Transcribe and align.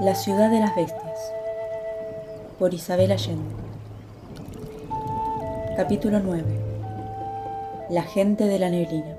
La 0.00 0.14
ciudad 0.14 0.48
de 0.48 0.60
las 0.60 0.74
bestias 0.74 1.32
por 2.58 2.72
Isabel 2.72 3.12
Allende. 3.12 3.54
Capítulo 5.76 6.20
9 6.20 7.86
La 7.90 8.02
gente 8.02 8.44
de 8.44 8.58
la 8.58 8.70
neblina. 8.70 9.18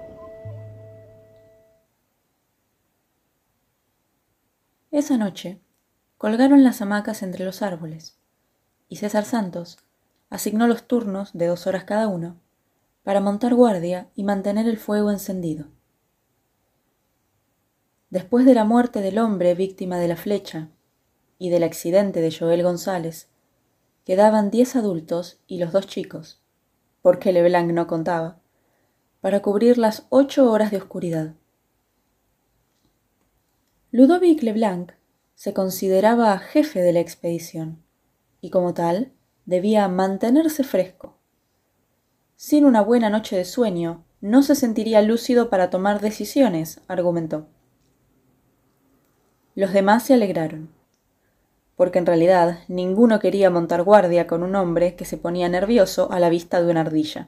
Esa 4.89 5.17
noche 5.17 5.61
colgaron 6.17 6.63
las 6.63 6.81
hamacas 6.81 7.21
entre 7.21 7.45
los 7.45 7.61
árboles 7.61 8.17
y 8.89 8.95
César 8.95 9.25
Santos 9.25 9.77
asignó 10.31 10.67
los 10.67 10.87
turnos 10.87 11.31
de 11.33 11.45
dos 11.45 11.67
horas 11.67 11.83
cada 11.83 12.07
uno 12.07 12.37
para 13.03 13.21
montar 13.21 13.53
guardia 13.53 14.09
y 14.15 14.23
mantener 14.23 14.67
el 14.67 14.77
fuego 14.77 15.11
encendido. 15.11 15.67
Después 18.11 18.45
de 18.45 18.53
la 18.53 18.65
muerte 18.65 18.99
del 18.99 19.17
hombre 19.19 19.55
víctima 19.55 19.97
de 19.97 20.09
la 20.09 20.17
flecha 20.17 20.67
y 21.39 21.49
del 21.49 21.63
accidente 21.63 22.19
de 22.19 22.29
Joel 22.29 22.61
González, 22.61 23.29
quedaban 24.03 24.51
diez 24.51 24.75
adultos 24.75 25.39
y 25.47 25.59
los 25.59 25.71
dos 25.71 25.87
chicos, 25.87 26.41
porque 27.01 27.31
Leblanc 27.31 27.71
no 27.71 27.87
contaba, 27.87 28.41
para 29.21 29.41
cubrir 29.41 29.77
las 29.77 30.07
ocho 30.09 30.51
horas 30.51 30.71
de 30.71 30.77
oscuridad. 30.77 31.35
Ludovic 33.91 34.43
Leblanc 34.43 34.91
se 35.35 35.53
consideraba 35.53 36.37
jefe 36.37 36.81
de 36.81 36.91
la 36.91 36.99
expedición 36.99 37.81
y 38.41 38.49
como 38.49 38.73
tal 38.73 39.13
debía 39.45 39.87
mantenerse 39.87 40.65
fresco. 40.65 41.17
Sin 42.35 42.65
una 42.65 42.81
buena 42.81 43.09
noche 43.09 43.37
de 43.37 43.45
sueño, 43.45 44.03
no 44.19 44.43
se 44.43 44.55
sentiría 44.55 45.01
lúcido 45.01 45.49
para 45.49 45.69
tomar 45.69 46.01
decisiones, 46.01 46.81
argumentó. 46.89 47.47
Los 49.53 49.73
demás 49.73 50.03
se 50.03 50.13
alegraron, 50.13 50.69
porque 51.75 51.99
en 51.99 52.05
realidad 52.05 52.59
ninguno 52.67 53.19
quería 53.19 53.49
montar 53.49 53.83
guardia 53.83 54.25
con 54.25 54.43
un 54.43 54.55
hombre 54.55 54.95
que 54.95 55.03
se 55.03 55.17
ponía 55.17 55.49
nervioso 55.49 56.11
a 56.11 56.19
la 56.19 56.29
vista 56.29 56.61
de 56.61 56.71
una 56.71 56.81
ardilla. 56.81 57.27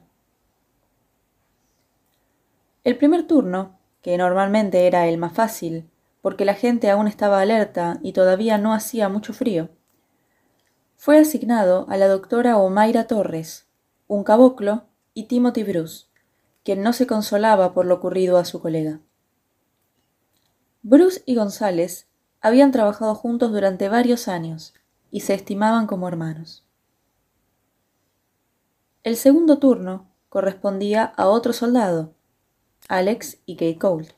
El 2.83 2.97
primer 2.97 3.27
turno, 3.27 3.77
que 4.01 4.17
normalmente 4.17 4.88
era 4.88 5.07
el 5.07 5.17
más 5.17 5.33
fácil, 5.33 5.89
porque 6.21 6.45
la 6.45 6.53
gente 6.53 6.89
aún 6.89 7.07
estaba 7.07 7.41
alerta 7.41 7.99
y 8.01 8.13
todavía 8.13 8.57
no 8.57 8.73
hacía 8.73 9.09
mucho 9.09 9.33
frío, 9.33 9.69
fue 10.95 11.17
asignado 11.17 11.85
a 11.89 11.97
la 11.97 12.07
doctora 12.07 12.55
Omaira 12.55 13.07
Torres, 13.07 13.67
un 14.07 14.23
caboclo, 14.23 14.85
y 15.13 15.23
Timothy 15.25 15.63
Bruce, 15.63 16.05
quien 16.63 16.81
no 16.81 16.94
se 16.94 17.07
consolaba 17.07 17.73
por 17.73 17.85
lo 17.85 17.95
ocurrido 17.95 18.38
a 18.38 18.45
su 18.45 18.61
colega. 18.61 19.01
Bruce 20.81 21.21
y 21.25 21.35
González 21.35 22.07
habían 22.44 22.73
trabajado 22.73 23.16
juntos 23.16 23.53
durante 23.53 23.88
varios 23.88 24.27
años 24.27 24.73
y 25.09 25.22
se 25.22 25.33
estimaban 25.33 25.88
como 25.88 26.09
hermanos. 26.09 26.67
El 29.03 29.16
segundo 29.16 29.59
turno 29.59 30.09
correspondía 30.27 31.05
a 31.05 31.27
otro 31.27 31.53
soldado, 31.53 32.13
Alex 32.89 33.38
y 33.45 33.55
Kate 33.55 33.80
Cole. 33.80 34.09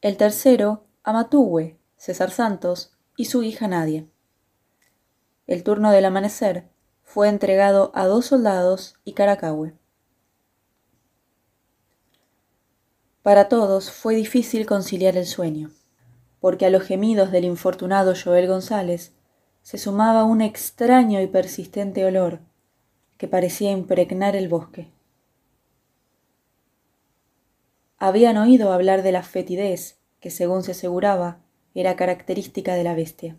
El 0.00 0.16
tercero 0.16 0.86
a 1.02 1.12
Matuwe, 1.12 1.78
César 1.98 2.30
Santos 2.30 2.96
y 3.18 3.26
su 3.26 3.42
hija 3.42 3.68
Nadia. 3.68 4.06
El 5.46 5.62
turno 5.62 5.90
del 5.90 6.06
amanecer 6.06 6.70
fue 7.02 7.28
entregado 7.28 7.92
a 7.94 8.06
dos 8.06 8.24
soldados 8.24 8.96
y 9.04 9.12
Caracahue. 9.12 9.74
Para 13.22 13.50
todos 13.50 13.90
fue 13.90 14.14
difícil 14.14 14.64
conciliar 14.64 15.18
el 15.18 15.26
sueño 15.26 15.70
porque 16.44 16.66
a 16.66 16.68
los 16.68 16.82
gemidos 16.82 17.32
del 17.32 17.46
infortunado 17.46 18.12
Joel 18.22 18.46
González 18.46 19.14
se 19.62 19.78
sumaba 19.78 20.24
un 20.24 20.42
extraño 20.42 21.22
y 21.22 21.26
persistente 21.26 22.04
olor 22.04 22.40
que 23.16 23.26
parecía 23.26 23.70
impregnar 23.70 24.36
el 24.36 24.50
bosque. 24.50 24.90
Habían 27.96 28.36
oído 28.36 28.74
hablar 28.74 29.02
de 29.02 29.10
la 29.10 29.22
fetidez 29.22 29.96
que, 30.20 30.28
según 30.28 30.62
se 30.62 30.72
aseguraba, 30.72 31.38
era 31.74 31.96
característica 31.96 32.74
de 32.74 32.84
la 32.84 32.94
bestia. 32.94 33.38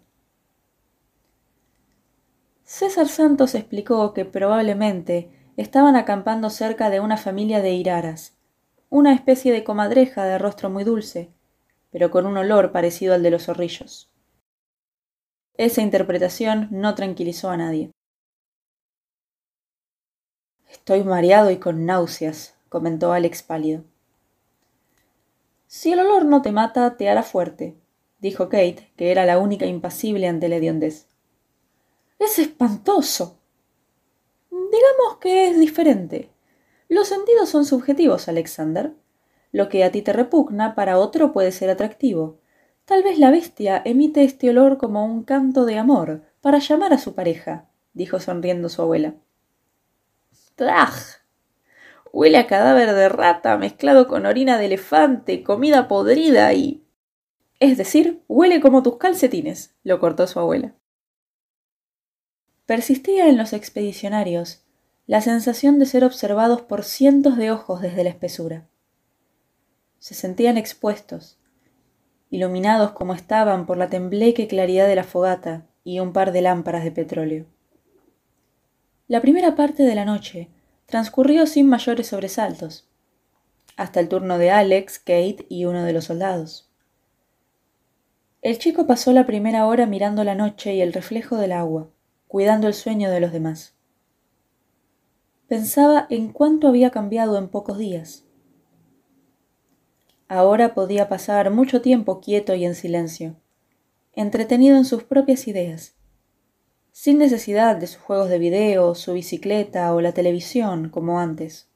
César 2.64 3.08
Santos 3.08 3.54
explicó 3.54 4.16
que 4.16 4.26
probablemente 4.26 5.30
estaban 5.58 5.96
acampando 5.96 6.50
cerca 6.50 6.90
de 6.90 7.02
una 7.02 7.18
familia 7.18 7.62
de 7.62 7.72
iraras, 7.74 8.34
una 8.90 9.14
especie 9.14 9.54
de 9.54 9.64
comadreja 9.64 10.26
de 10.26 10.40
rostro 10.40 10.72
muy 10.72 10.84
dulce, 10.84 11.35
pero 11.96 12.12
con 12.12 12.26
un 12.26 12.36
olor 12.36 12.74
parecido 12.74 13.14
al 13.14 13.24
de 13.24 13.32
los 13.32 13.46
zorrillos. 13.46 14.12
Esa 15.54 15.82
interpretación 15.82 16.68
no 16.70 16.94
tranquilizó 16.94 17.50
a 17.50 17.56
nadie. 17.56 17.90
Estoy 20.70 21.06
mareado 21.06 21.52
y 21.52 21.58
con 21.58 21.86
náuseas, 21.86 22.58
comentó 22.68 23.14
Alex 23.14 23.44
pálido. 23.44 23.86
Si 25.68 25.94
el 25.94 26.00
olor 26.00 26.26
no 26.26 26.42
te 26.42 26.52
mata, 26.52 26.98
te 26.98 27.08
hará 27.08 27.24
fuerte, 27.24 27.78
dijo 28.20 28.50
Kate, 28.50 28.92
que 28.98 29.10
era 29.10 29.26
la 29.26 29.40
única 29.40 29.66
impasible 29.66 30.28
ante 30.28 30.50
la 30.50 30.58
hediondez. 30.58 31.08
Es 32.20 32.40
espantoso. 32.40 33.40
Digamos 34.52 35.20
que 35.22 35.48
es 35.48 35.58
diferente. 35.58 36.30
Los 36.90 37.08
sentidos 37.08 37.48
son 37.48 37.64
subjetivos, 37.64 38.28
Alexander. 38.28 38.94
Lo 39.56 39.70
que 39.70 39.86
a 39.86 39.92
ti 39.94 40.02
te 40.02 40.12
repugna 40.12 40.76
para 40.76 41.00
otro 41.00 41.32
puede 41.32 41.54
ser 41.54 41.70
atractivo. 41.70 42.42
Tal 42.84 43.04
vez 43.04 43.18
la 43.18 43.32
bestia 43.32 43.82
emite 43.86 44.26
este 44.26 44.50
olor 44.50 44.78
como 44.78 45.06
un 45.06 45.24
canto 45.24 45.64
de 45.64 45.78
amor 45.78 46.24
para 46.42 46.60
llamar 46.60 46.92
a 46.92 46.98
su 46.98 47.16
pareja, 47.16 47.70
dijo 47.94 48.20
sonriendo 48.20 48.68
su 48.68 48.82
abuela. 48.82 49.16
¡Traj! 50.56 51.22
Huele 52.12 52.38
a 52.38 52.48
cadáver 52.48 52.94
de 52.96 53.08
rata 53.08 53.58
mezclado 53.58 54.10
con 54.10 54.26
orina 54.26 54.58
de 54.58 54.66
elefante, 54.66 55.42
comida 55.42 55.88
podrida 55.88 56.52
y. 56.52 56.84
Es 57.62 57.78
decir, 57.78 58.24
huele 58.28 58.60
como 58.60 58.84
tus 58.84 58.98
calcetines, 58.98 59.74
lo 59.86 60.02
cortó 60.02 60.28
su 60.28 60.38
abuela. 60.38 60.74
Persistía 62.66 63.30
en 63.30 63.38
los 63.38 63.54
expedicionarios 63.54 64.66
la 65.08 65.22
sensación 65.22 65.80
de 65.80 65.86
ser 65.86 66.04
observados 66.04 66.62
por 66.62 66.84
cientos 66.84 67.38
de 67.38 67.52
ojos 67.52 67.80
desde 67.80 68.04
la 68.04 68.10
espesura 68.10 68.68
se 70.06 70.14
sentían 70.14 70.56
expuestos, 70.56 71.40
iluminados 72.30 72.92
como 72.92 73.16
estaban 73.16 73.66
por 73.66 73.76
la 73.76 73.90
tembleque 73.90 74.48
claridad 74.48 74.88
de 74.88 74.96
la 74.96 75.04
fogata 75.04 75.66
y 75.84 75.98
un 76.00 76.14
par 76.14 76.32
de 76.32 76.44
lámparas 76.44 76.84
de 76.84 76.92
petróleo. 76.92 77.48
La 79.08 79.20
primera 79.20 79.56
parte 79.56 79.82
de 79.82 79.96
la 79.96 80.06
noche 80.06 80.52
transcurrió 80.86 81.48
sin 81.48 81.68
mayores 81.68 82.06
sobresaltos, 82.06 82.88
hasta 83.78 84.00
el 84.00 84.08
turno 84.08 84.38
de 84.38 84.52
Alex, 84.52 85.00
Kate 85.00 85.48
y 85.50 85.66
uno 85.66 85.84
de 85.84 85.94
los 85.94 86.06
soldados. 86.06 86.70
El 88.44 88.60
chico 88.60 88.86
pasó 88.86 89.12
la 89.12 89.26
primera 89.26 89.66
hora 89.66 89.88
mirando 89.88 90.24
la 90.24 90.36
noche 90.36 90.76
y 90.76 90.82
el 90.82 90.94
reflejo 90.94 91.38
del 91.38 91.52
agua, 91.52 91.90
cuidando 92.28 92.68
el 92.68 92.76
sueño 92.76 93.10
de 93.10 93.22
los 93.22 93.32
demás. 93.32 93.74
Pensaba 95.48 96.06
en 96.12 96.32
cuánto 96.32 96.68
había 96.68 96.92
cambiado 96.92 97.40
en 97.40 97.48
pocos 97.48 97.80
días 97.80 98.25
Ahora 100.28 100.74
podía 100.74 101.08
pasar 101.08 101.52
mucho 101.52 101.82
tiempo 101.82 102.20
quieto 102.20 102.56
y 102.56 102.66
en 102.66 102.74
silencio, 102.74 103.36
entretenido 104.14 104.76
en 104.76 104.86
sus 104.86 105.04
propias 105.04 105.48
ideas, 105.48 105.94
sin 106.92 107.20
necesidad 107.20 107.76
de 107.76 107.86
sus 107.86 108.02
juegos 108.02 108.30
de 108.30 108.40
video, 108.40 108.96
su 108.96 109.14
bicicleta 109.14 109.94
o 109.94 110.02
la 110.02 110.14
televisión 110.14 110.90
como 110.90 111.20
antes. 111.20 111.68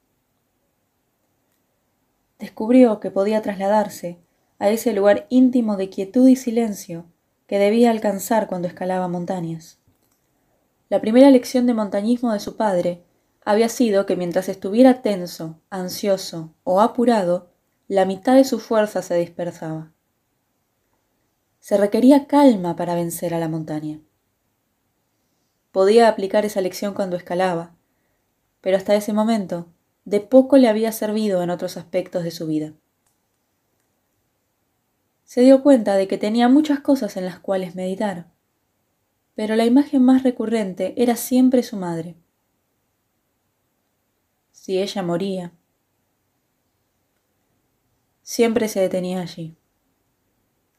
Descubrió 2.40 2.98
que 2.98 3.10
podía 3.10 3.40
trasladarse 3.42 4.18
a 4.58 4.70
ese 4.70 4.94
lugar 4.94 5.26
íntimo 5.28 5.76
de 5.76 5.88
quietud 5.90 6.26
y 6.26 6.36
silencio 6.36 7.04
que 7.46 7.58
debía 7.58 7.90
alcanzar 7.90 8.48
cuando 8.48 8.66
escalaba 8.66 9.08
montañas. 9.08 9.78
La 10.88 11.00
primera 11.00 11.30
lección 11.30 11.66
de 11.66 11.74
montañismo 11.74 12.32
de 12.32 12.40
su 12.40 12.56
padre 12.56 13.04
había 13.44 13.68
sido 13.68 14.06
que 14.06 14.16
mientras 14.16 14.48
estuviera 14.48 15.02
tenso, 15.02 15.60
ansioso 15.70 16.54
o 16.64 16.80
apurado, 16.80 17.49
la 17.90 18.04
mitad 18.04 18.36
de 18.36 18.44
su 18.44 18.60
fuerza 18.60 19.02
se 19.02 19.16
dispersaba. 19.16 19.90
Se 21.58 21.76
requería 21.76 22.28
calma 22.28 22.76
para 22.76 22.94
vencer 22.94 23.34
a 23.34 23.40
la 23.40 23.48
montaña. 23.48 23.98
Podía 25.72 26.06
aplicar 26.06 26.44
esa 26.44 26.60
lección 26.60 26.94
cuando 26.94 27.16
escalaba, 27.16 27.74
pero 28.60 28.76
hasta 28.76 28.94
ese 28.94 29.12
momento 29.12 29.66
de 30.04 30.20
poco 30.20 30.56
le 30.56 30.68
había 30.68 30.92
servido 30.92 31.42
en 31.42 31.50
otros 31.50 31.76
aspectos 31.76 32.22
de 32.22 32.30
su 32.30 32.46
vida. 32.46 32.74
Se 35.24 35.40
dio 35.40 35.60
cuenta 35.60 35.96
de 35.96 36.06
que 36.06 36.16
tenía 36.16 36.48
muchas 36.48 36.78
cosas 36.78 37.16
en 37.16 37.24
las 37.24 37.40
cuales 37.40 37.74
meditar, 37.74 38.30
pero 39.34 39.56
la 39.56 39.64
imagen 39.64 40.04
más 40.04 40.22
recurrente 40.22 40.94
era 40.96 41.16
siempre 41.16 41.64
su 41.64 41.76
madre. 41.76 42.14
Si 44.52 44.80
ella 44.80 45.02
moría, 45.02 45.54
siempre 48.30 48.68
se 48.68 48.78
detenía 48.78 49.22
allí. 49.22 49.56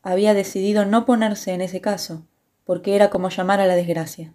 había 0.02 0.34
decidido 0.34 0.86
no 0.86 1.06
ponerse 1.06 1.52
en 1.52 1.60
ese 1.60 1.82
caso, 1.82 2.26
porque 2.64 2.96
era 2.96 3.10
como 3.10 3.28
llamar 3.28 3.60
a 3.60 3.68
la 3.68 3.76
desgracia. 3.76 4.34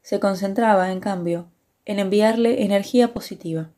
Se 0.00 0.20
concentraba, 0.20 0.92
en 0.92 1.00
cambio, 1.00 1.50
en 1.84 1.98
enviarle 1.98 2.62
energía 2.62 3.12
positiva. 3.12 3.72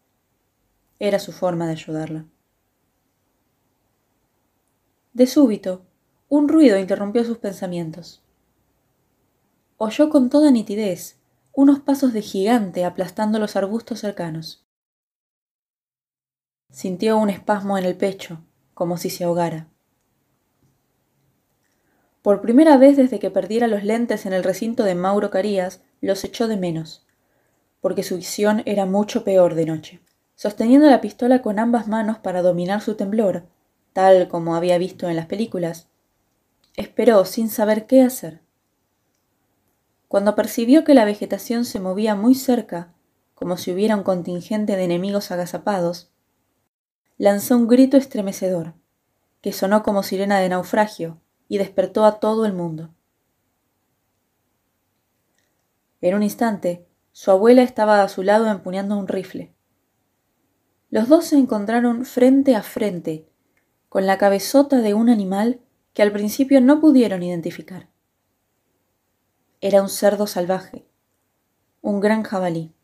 Era 0.99 1.19
su 1.19 1.33
forma 1.33 1.65
de 1.65 1.73
ayudarla. 1.73 2.27
De 5.15 5.27
súbito, 5.27 5.87
un 6.29 6.51
ruido 6.51 6.79
interrumpió 6.79 7.25
sus 7.25 7.39
pensamientos. 7.39 8.23
Oyó 9.79 10.11
con 10.11 10.29
toda 10.29 10.51
nitidez 10.51 11.17
unos 11.55 11.81
pasos 11.81 12.13
de 12.13 12.21
gigante 12.21 12.85
aplastando 12.85 13.39
los 13.39 13.57
arbustos 13.57 14.01
cercanos. 14.01 14.66
Sintió 16.71 17.17
un 17.17 17.31
espasmo 17.31 17.79
en 17.79 17.85
el 17.85 17.97
pecho, 17.97 18.41
como 18.75 18.99
si 18.99 19.09
se 19.11 19.25
ahogara. 19.25 19.69
Por 22.23 22.41
primera 22.41 22.77
vez 22.77 22.97
desde 22.97 23.19
que 23.19 23.31
perdiera 23.31 23.69
los 23.69 23.85
lentes 23.85 24.27
en 24.27 24.33
el 24.33 24.43
recinto 24.43 24.83
de 24.83 24.95
Mauro 24.95 25.31
Carías, 25.31 25.81
los 26.01 26.25
echó 26.25 26.49
de 26.49 26.57
menos, 26.57 27.07
porque 27.81 28.03
su 28.03 28.17
visión 28.17 28.63
era 28.67 28.85
mucho 28.85 29.23
peor 29.23 29.55
de 29.55 29.65
noche. 29.65 30.01
Sosteniendo 30.35 30.91
la 30.91 31.01
pistola 31.01 31.41
con 31.41 31.59
ambas 31.59 31.89
manos 31.89 32.19
para 32.19 32.43
dominar 32.43 32.83
su 32.83 32.95
temblor, 32.97 33.47
tal 33.93 34.29
como 34.29 34.57
había 34.57 34.77
visto 34.77 35.09
en 35.09 35.17
las 35.17 35.27
películas, 35.27 35.89
esperó 36.75 37.25
sin 37.25 37.49
saber 37.49 37.87
qué 37.87 38.03
hacer. 38.03 38.43
Cuando 40.09 40.35
percibió 40.35 40.85
que 40.85 40.95
la 40.95 41.05
vegetación 41.05 41.65
se 41.65 41.81
movía 41.81 42.15
muy 42.15 42.35
cerca, 42.35 42.93
como 43.35 43.57
si 43.57 43.73
hubiera 43.73 43.97
un 43.97 44.03
contingente 44.03 44.77
de 44.77 44.85
enemigos 44.85 45.31
agazapados, 45.31 46.11
lanzó 47.19 47.57
un 47.57 47.67
grito 47.67 47.97
estremecedor, 47.97 48.75
que 49.41 49.53
sonó 49.53 49.83
como 49.83 50.03
sirena 50.03 50.39
de 50.39 50.49
naufragio 50.49 51.21
y 51.49 51.59
despertó 51.59 52.05
a 52.05 52.21
todo 52.21 52.45
el 52.45 52.53
mundo. 52.53 52.95
En 56.01 56.15
un 56.15 56.23
instante, 56.23 56.87
su 57.13 57.31
abuela 57.31 57.63
estaba 57.63 58.03
a 58.03 58.09
su 58.09 58.23
lado 58.23 58.51
empuñando 58.51 58.99
un 58.99 59.09
rifle. 59.09 59.55
Los 60.91 61.09
dos 61.09 61.25
se 61.25 61.39
encontraron 61.39 62.05
frente 62.05 62.55
a 62.55 62.63
frente, 62.63 63.29
con 63.89 64.07
la 64.07 64.19
cabezota 64.19 64.83
de 64.83 64.95
un 64.95 65.09
animal 65.09 65.61
que 65.95 66.03
al 66.03 66.13
principio 66.13 66.61
no 66.61 66.81
pudieron 66.81 67.23
identificar. 67.23 67.89
Era 69.63 69.81
un 69.81 69.89
cerdo 69.89 70.27
salvaje, 70.27 70.87
un 71.81 72.01
gran 72.01 72.23
jabalí. 72.23 72.76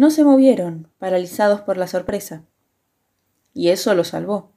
No 0.00 0.08
se 0.08 0.24
movieron, 0.24 0.88
paralizados 0.98 1.60
por 1.60 1.76
la 1.76 1.86
sorpresa. 1.86 2.42
Y 3.52 3.68
eso 3.68 3.94
lo 3.94 4.02
salvó, 4.02 4.50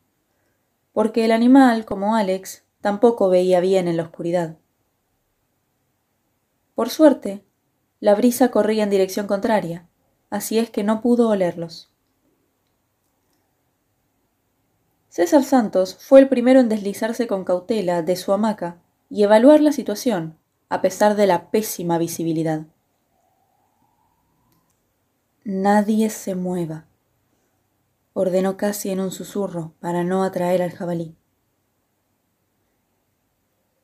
porque 0.93 1.25
el 1.25 1.33
animal, 1.33 1.83
como 1.83 2.15
Alex, 2.15 2.63
tampoco 2.79 3.27
veía 3.27 3.59
bien 3.59 3.89
en 3.89 3.97
la 3.97 4.03
oscuridad. 4.03 4.55
Por 6.75 6.89
suerte, 6.89 7.43
la 7.99 8.15
brisa 8.15 8.51
corría 8.51 8.83
en 8.83 8.89
dirección 8.89 9.27
contraria, 9.27 9.85
así 10.29 10.59
es 10.59 10.69
que 10.69 10.85
no 10.85 11.01
pudo 11.01 11.27
olerlos. 11.27 11.91
César 15.09 15.43
Santos 15.43 15.97
fue 15.99 16.21
el 16.21 16.29
primero 16.29 16.61
en 16.61 16.69
deslizarse 16.69 17.27
con 17.27 17.43
cautela 17.43 18.01
de 18.01 18.15
su 18.15 18.31
hamaca 18.31 18.77
y 19.09 19.23
evaluar 19.23 19.59
la 19.59 19.73
situación, 19.73 20.37
a 20.69 20.81
pesar 20.81 21.17
de 21.17 21.27
la 21.27 21.51
pésima 21.51 21.97
visibilidad. 21.97 22.61
Nadie 25.45 26.09
se 26.09 26.35
mueva, 26.35 26.85
ordenó 28.13 28.55
casi 28.55 28.91
en 28.91 29.01
un 29.01 29.11
susurro 29.11 29.73
para 29.81 30.05
no 30.05 30.23
atraer 30.23 30.61
al 30.61 30.71
jabalí. 30.71 31.17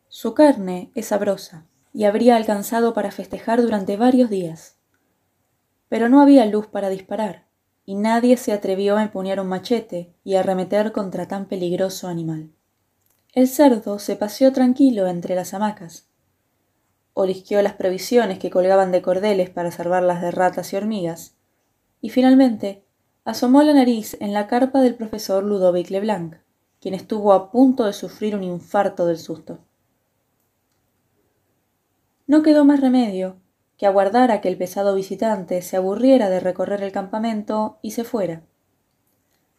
Su 0.08 0.34
carne 0.34 0.90
es 0.96 1.08
sabrosa 1.08 1.66
y 1.92 2.06
habría 2.06 2.38
alcanzado 2.38 2.94
para 2.94 3.12
festejar 3.12 3.62
durante 3.62 3.98
varios 3.98 4.30
días. 4.30 4.78
Pero 5.90 6.08
no 6.08 6.22
había 6.22 6.46
luz 6.46 6.68
para 6.68 6.88
disparar, 6.88 7.50
y 7.84 7.96
nadie 7.96 8.38
se 8.38 8.54
atrevió 8.54 8.96
a 8.96 9.04
empuñar 9.04 9.42
un 9.42 9.48
machete 9.48 10.14
y 10.24 10.36
arremeter 10.36 10.94
contra 10.94 11.28
tan 11.28 11.46
peligroso 11.46 12.08
animal. 12.08 12.54
El 13.34 13.50
cerdo 13.50 14.00
se 14.00 14.16
paseó 14.16 14.54
tranquilo 14.54 15.08
entre 15.08 15.36
las 15.36 15.54
hamacas, 15.54 16.08
olisqueó 17.14 17.62
las 17.62 17.74
provisiones 17.74 18.40
que 18.40 18.50
colgaban 18.50 18.94
de 18.94 19.02
cordeles 19.02 19.50
para 19.50 19.72
salvarlas 19.72 20.22
de 20.22 20.32
ratas 20.32 20.72
y 20.72 20.78
hormigas, 20.78 21.36
y 22.02 22.10
finalmente 22.10 22.84
asomó 23.26 23.64
la 23.64 23.74
nariz 23.74 24.18
en 24.20 24.34
la 24.34 24.48
carpa 24.48 24.82
del 24.82 24.96
profesor 24.96 25.44
Ludovic 25.44 25.90
Leblanc, 25.90 26.36
quien 26.80 26.94
estuvo 26.94 27.34
a 27.34 27.52
punto 27.52 27.86
de 27.86 27.94
sufrir 27.94 28.36
un 28.36 28.44
infarto 28.44 29.06
del 29.06 29.18
susto. 29.18 29.60
No 32.28 32.42
quedó 32.42 32.64
más 32.64 32.80
remedio 32.80 33.38
que 33.78 33.86
aguardar 33.86 34.32
a 34.32 34.42
que 34.42 34.50
el 34.50 34.58
pesado 34.58 34.94
visitante 34.96 35.62
se 35.62 35.78
aburriera 35.78 36.30
de 36.30 36.40
recorrer 36.40 36.84
el 36.84 36.92
campamento 36.92 37.80
y 37.82 37.92
se 37.92 38.04
fuera, 38.04 38.44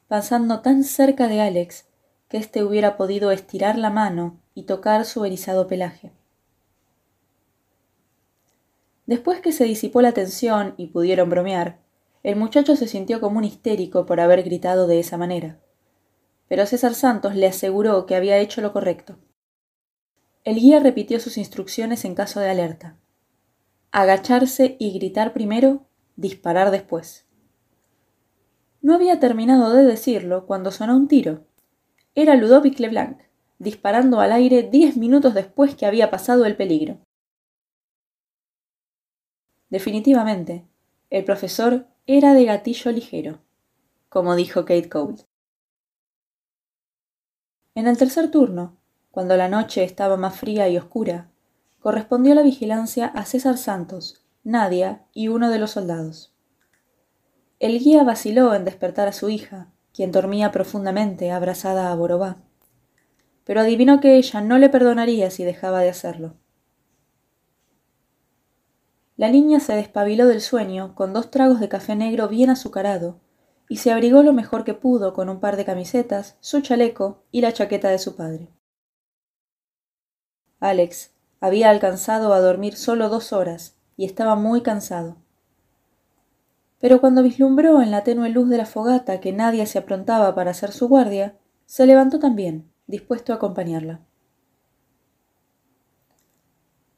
pasando 0.08 0.60
tan 0.60 0.84
cerca 0.84 1.26
de 1.26 1.40
Alex 1.40 1.86
que 2.28 2.36
éste 2.36 2.62
hubiera 2.62 2.96
podido 2.96 3.32
estirar 3.32 3.76
la 3.78 3.90
mano 3.90 4.38
y 4.54 4.64
tocar 4.64 5.04
su 5.04 5.24
erizado 5.24 5.66
pelaje. 5.66 6.12
Después 9.06 9.40
que 9.40 9.50
se 9.50 9.64
disipó 9.64 10.02
la 10.02 10.12
tensión 10.12 10.74
y 10.76 10.88
pudieron 10.88 11.28
bromear, 11.28 11.78
el 12.22 12.36
muchacho 12.36 12.76
se 12.76 12.86
sintió 12.86 13.20
como 13.20 13.38
un 13.38 13.44
histérico 13.44 14.04
por 14.06 14.20
haber 14.20 14.42
gritado 14.42 14.86
de 14.86 14.98
esa 14.98 15.16
manera. 15.16 15.58
Pero 16.48 16.66
César 16.66 16.94
Santos 16.94 17.34
le 17.34 17.46
aseguró 17.46 18.04
que 18.06 18.14
había 18.14 18.38
hecho 18.38 18.60
lo 18.60 18.72
correcto. 18.72 19.18
El 20.44 20.56
guía 20.56 20.80
repitió 20.80 21.20
sus 21.20 21.38
instrucciones 21.38 22.04
en 22.04 22.14
caso 22.14 22.40
de 22.40 22.50
alerta. 22.50 22.96
Agacharse 23.92 24.76
y 24.78 24.92
gritar 24.92 25.32
primero, 25.32 25.86
disparar 26.16 26.70
después. 26.70 27.26
No 28.82 28.94
había 28.94 29.20
terminado 29.20 29.72
de 29.72 29.84
decirlo 29.84 30.46
cuando 30.46 30.70
sonó 30.70 30.96
un 30.96 31.08
tiro. 31.08 31.44
Era 32.14 32.34
Ludovic 32.34 32.78
Leblanc, 32.80 33.18
disparando 33.58 34.20
al 34.20 34.32
aire 34.32 34.62
diez 34.62 34.96
minutos 34.96 35.34
después 35.34 35.74
que 35.74 35.86
había 35.86 36.10
pasado 36.10 36.46
el 36.46 36.56
peligro. 36.56 36.98
Definitivamente, 39.68 40.64
el 41.10 41.24
profesor 41.24 41.86
era 42.06 42.34
de 42.34 42.44
gatillo 42.44 42.90
ligero, 42.90 43.38
como 44.08 44.34
dijo 44.34 44.64
Kate 44.64 44.88
Cole. 44.88 45.16
En 47.74 47.86
el 47.86 47.96
tercer 47.98 48.30
turno, 48.30 48.76
cuando 49.10 49.36
la 49.36 49.48
noche 49.48 49.84
estaba 49.84 50.16
más 50.16 50.36
fría 50.36 50.68
y 50.68 50.76
oscura, 50.76 51.30
correspondió 51.78 52.34
la 52.34 52.42
vigilancia 52.42 53.06
a 53.06 53.24
César 53.24 53.58
Santos, 53.58 54.24
Nadia 54.42 55.04
y 55.12 55.28
uno 55.28 55.50
de 55.50 55.58
los 55.58 55.72
soldados. 55.72 56.34
El 57.58 57.78
guía 57.78 58.02
vaciló 58.02 58.54
en 58.54 58.64
despertar 58.64 59.06
a 59.06 59.12
su 59.12 59.28
hija, 59.28 59.70
quien 59.92 60.10
dormía 60.10 60.50
profundamente 60.50 61.30
abrazada 61.30 61.92
a 61.92 61.94
Borobá, 61.94 62.38
pero 63.44 63.60
adivinó 63.60 64.00
que 64.00 64.16
ella 64.16 64.40
no 64.40 64.58
le 64.58 64.68
perdonaría 64.68 65.30
si 65.30 65.44
dejaba 65.44 65.80
de 65.80 65.90
hacerlo. 65.90 66.34
La 69.20 69.30
niña 69.30 69.60
se 69.60 69.74
despabiló 69.74 70.26
del 70.28 70.40
sueño 70.40 70.94
con 70.94 71.12
dos 71.12 71.30
tragos 71.30 71.60
de 71.60 71.68
café 71.68 71.94
negro 71.94 72.26
bien 72.26 72.48
azucarado 72.48 73.20
y 73.68 73.76
se 73.76 73.92
abrigó 73.92 74.22
lo 74.22 74.32
mejor 74.32 74.64
que 74.64 74.72
pudo 74.72 75.12
con 75.12 75.28
un 75.28 75.40
par 75.40 75.58
de 75.58 75.66
camisetas, 75.66 76.38
su 76.40 76.62
chaleco 76.62 77.22
y 77.30 77.42
la 77.42 77.52
chaqueta 77.52 77.90
de 77.90 77.98
su 77.98 78.16
padre. 78.16 78.48
Alex 80.58 81.12
había 81.38 81.68
alcanzado 81.68 82.32
a 82.32 82.40
dormir 82.40 82.76
solo 82.76 83.10
dos 83.10 83.34
horas 83.34 83.76
y 83.94 84.06
estaba 84.06 84.36
muy 84.36 84.62
cansado. 84.62 85.18
Pero 86.78 87.02
cuando 87.02 87.22
vislumbró 87.22 87.82
en 87.82 87.90
la 87.90 88.04
tenue 88.04 88.30
luz 88.30 88.48
de 88.48 88.56
la 88.56 88.64
fogata 88.64 89.20
que 89.20 89.34
nadie 89.34 89.66
se 89.66 89.80
aprontaba 89.80 90.34
para 90.34 90.52
hacer 90.52 90.72
su 90.72 90.88
guardia, 90.88 91.36
se 91.66 91.84
levantó 91.84 92.20
también, 92.20 92.72
dispuesto 92.86 93.34
a 93.34 93.36
acompañarla. 93.36 94.00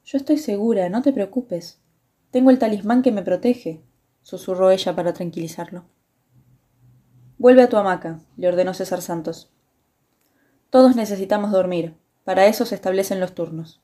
Yo 0.05 0.17
estoy 0.17 0.37
segura, 0.37 0.87
no 0.87 1.01
te 1.01 1.11
preocupes, 1.11 1.82
tengo 2.33 2.49
el 2.49 2.57
talismán 2.57 3.03
que 3.03 3.11
me 3.11 3.21
protege, 3.21 3.83
susurró 4.23 4.71
ella 4.71 4.95
para 4.95 5.13
tranquilizarlo. 5.13 5.85
Vuelve 7.37 7.61
a 7.61 7.69
tu 7.69 7.77
hamaca, 7.77 8.21
le 8.37 8.47
ordenó 8.47 8.73
César 8.73 9.03
Santos. 9.03 9.53
Todos 10.71 10.95
necesitamos 10.95 11.51
dormir. 11.51 11.95
Para 12.23 12.47
eso 12.47 12.65
se 12.65 12.73
establecen 12.73 13.19
los 13.19 13.35
turnos. 13.35 13.83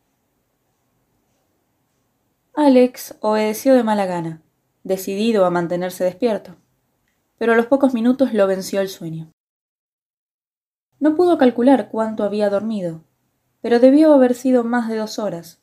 Alex 2.55 3.17
obedeció 3.19 3.75
de 3.75 3.83
mala 3.83 4.07
gana, 4.07 4.41
decidido 4.83 5.45
a 5.45 5.51
mantenerse 5.51 6.03
despierto, 6.03 6.55
pero 7.37 7.53
a 7.53 7.55
los 7.55 7.67
pocos 7.67 7.93
minutos 7.93 8.33
lo 8.33 8.47
venció 8.47 8.81
el 8.81 8.89
sueño. 8.89 9.31
No 10.99 11.15
pudo 11.15 11.37
calcular 11.37 11.89
cuánto 11.89 12.23
había 12.23 12.49
dormido, 12.49 13.03
pero 13.61 13.79
debió 13.79 14.11
haber 14.11 14.33
sido 14.33 14.63
más 14.63 14.89
de 14.89 14.95
dos 14.95 15.19
horas, 15.19 15.58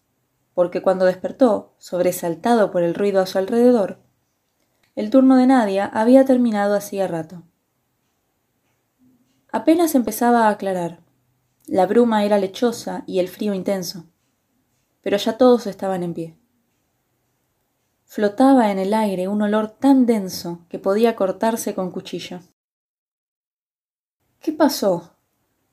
porque 0.57 0.81
cuando 0.81 1.05
despertó, 1.05 1.75
sobresaltado 1.77 2.71
por 2.71 2.83
el 2.83 2.95
ruido 2.95 3.21
a 3.21 3.27
su 3.27 3.37
alrededor, 3.37 3.99
el 4.95 5.11
turno 5.11 5.37
de 5.37 5.47
Nadia 5.47 5.85
había 5.85 6.25
terminado 6.25 6.75
hacía 6.75 7.07
rato. 7.07 7.43
Apenas 9.53 9.95
empezaba 9.95 10.47
a 10.47 10.49
aclarar. 10.49 11.01
La 11.67 11.85
bruma 11.85 12.25
era 12.25 12.39
lechosa 12.39 13.05
y 13.07 13.19
el 13.19 13.29
frío 13.29 13.53
intenso. 13.53 14.07
Pero 15.03 15.19
ya 15.19 15.37
todos 15.37 15.67
estaban 15.67 16.03
en 16.03 16.15
pie. 16.15 16.39
Flotaba 18.07 18.71
en 18.71 18.79
el 18.79 18.95
aire 18.95 19.29
un 19.29 19.43
olor 19.43 19.69
tan 19.69 20.07
denso 20.07 20.65
que 20.71 20.79
podía 20.79 21.17
cortarse 21.17 21.75
con 21.75 21.91
cuchillo. 21.91 22.41
¿Qué 24.41 24.53
pasó? 24.53 25.19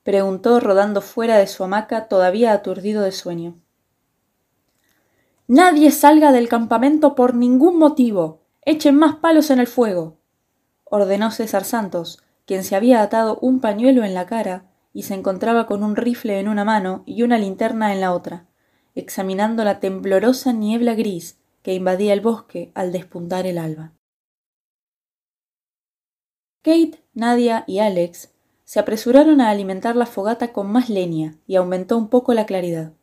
preguntó 0.04 0.60
rodando 0.60 1.00
fuera 1.00 1.38
de 1.38 1.48
su 1.48 1.64
hamaca 1.64 2.10
todavía 2.10 2.52
aturdido 2.52 3.02
de 3.02 3.14
sueño. 3.14 3.63
Nadie 5.48 5.92
salga 5.92 6.32
del 6.32 6.48
campamento 6.48 7.16
por 7.16 7.36
ningún 7.36 7.78
motivo. 7.78 8.42
Echen 8.62 8.96
más 8.96 9.18
palos 9.18 9.50
en 9.50 9.60
el 9.60 9.68
fuego. 9.68 10.18
ordenó 10.86 11.32
César 11.32 11.66
Santos, 11.66 12.24
quien 12.46 12.64
se 12.64 12.76
había 12.76 13.02
atado 13.02 13.38
un 13.42 13.60
pañuelo 13.60 14.06
en 14.06 14.14
la 14.14 14.26
cara 14.26 14.72
y 14.94 15.04
se 15.04 15.16
encontraba 15.16 15.66
con 15.66 15.84
un 15.84 15.96
rifle 15.96 16.40
en 16.40 16.48
una 16.48 16.64
mano 16.64 17.04
y 17.06 17.24
una 17.24 17.38
linterna 17.38 17.94
en 17.94 18.00
la 18.00 18.14
otra, 18.14 18.46
examinando 18.96 19.64
la 19.64 19.80
temblorosa 19.80 20.54
niebla 20.54 20.94
gris 20.94 21.40
que 21.62 21.74
invadía 21.74 22.14
el 22.14 22.22
bosque 22.22 22.72
al 22.74 22.92
despuntar 22.92 23.46
el 23.46 23.58
alba. 23.58 23.94
Kate, 26.62 27.04
Nadia 27.14 27.66
y 27.68 27.80
Alex 27.80 28.34
se 28.64 28.80
apresuraron 28.80 29.42
a 29.42 29.50
alimentar 29.50 29.98
la 29.98 30.06
fogata 30.06 30.54
con 30.54 30.72
más 30.72 30.90
leña 30.90 31.36
y 31.48 31.56
aumentó 31.58 31.98
un 31.98 32.08
poco 32.08 32.34
la 32.34 32.46
claridad. 32.46 32.94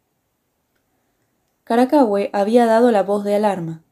Caracahue 1.71 2.31
había 2.33 2.67
dado 2.67 2.91
la 2.91 3.05
voz 3.05 3.23
de 3.23 3.37
alarma. 3.37 3.85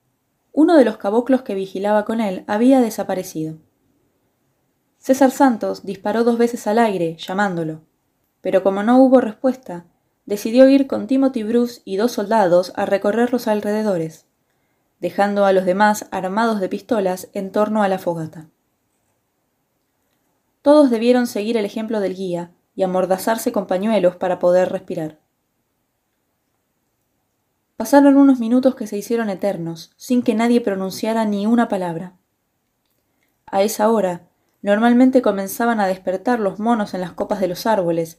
Uno 0.53 0.77
de 0.77 0.85
los 0.85 0.97
caboclos 0.97 1.43
que 1.43 1.55
vigilaba 1.55 2.05
con 2.05 2.21
él 2.21 2.43
había 2.49 2.81
desaparecido. 2.81 3.59
César 4.99 5.31
Santos 5.31 5.87
disparó 5.87 6.25
dos 6.25 6.39
veces 6.39 6.67
al 6.67 6.81
aire, 6.81 7.17
llamándolo, 7.19 7.83
pero 8.41 8.65
como 8.65 8.83
no 8.83 8.99
hubo 9.01 9.21
respuesta, 9.21 9.85
decidió 10.27 10.69
ir 10.69 10.89
con 10.89 11.07
Timothy 11.07 11.45
Bruce 11.45 11.81
y 11.85 11.99
dos 11.99 12.11
soldados 12.11 12.73
a 12.75 12.85
recorrer 12.85 13.33
los 13.33 13.47
alrededores 13.47 14.27
dejando 14.99 15.45
a 15.45 15.53
los 15.53 15.65
demás 15.65 16.09
armados 16.11 16.59
de 16.59 16.69
pistolas 16.69 17.29
en 17.33 17.53
torno 17.53 17.85
a 17.85 17.89
la 17.89 18.01
fogata. 18.01 18.49
Todos 20.63 20.91
debieron 20.91 21.29
seguir 21.29 21.57
el 21.57 21.65
ejemplo 21.65 22.01
del 22.01 22.17
guía 22.17 22.51
y 22.75 22.83
amordazarse 22.83 23.53
con 23.53 23.69
pañuelos 23.69 24.17
para 24.17 24.41
poder 24.41 24.73
respirar. 24.73 25.21
Pasaron 27.79 28.17
unos 28.17 28.41
minutos 28.41 28.75
que 28.75 28.89
se 28.89 28.97
hicieron 28.97 29.31
eternos, 29.31 29.93
sin 29.97 30.25
que 30.25 30.35
nadie 30.35 30.61
pronunciara 30.61 31.25
ni 31.25 31.47
una 31.47 31.69
palabra. 31.69 32.17
A 33.47 33.63
esa 33.63 33.89
hora, 33.89 34.27
normalmente 34.63 35.23
comenzaban 35.23 35.79
a 35.79 35.87
despertar 35.87 36.41
los 36.41 36.59
monos 36.59 36.93
en 36.95 37.01
las 37.01 37.13
copas 37.13 37.39
de 37.39 37.47
los 37.47 37.67
árboles, 37.67 38.19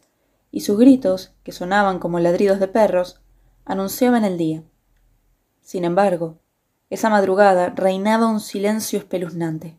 y 0.49 0.61
sus 0.61 0.79
gritos, 0.79 1.33
que 1.43 1.51
sonaban 1.51 1.99
como 1.99 2.21
ladridos 2.21 2.61
de 2.61 2.69
perros, 2.69 3.19
anunciaban 3.65 4.23
el 4.23 4.37
día. 4.37 4.63
Sin 5.59 5.83
embargo, 5.83 6.37
esa 6.89 7.09
madrugada 7.09 7.67
reinaba 7.75 8.27
un 8.27 8.39
silencio 8.39 8.97
espeluznante. 8.97 9.77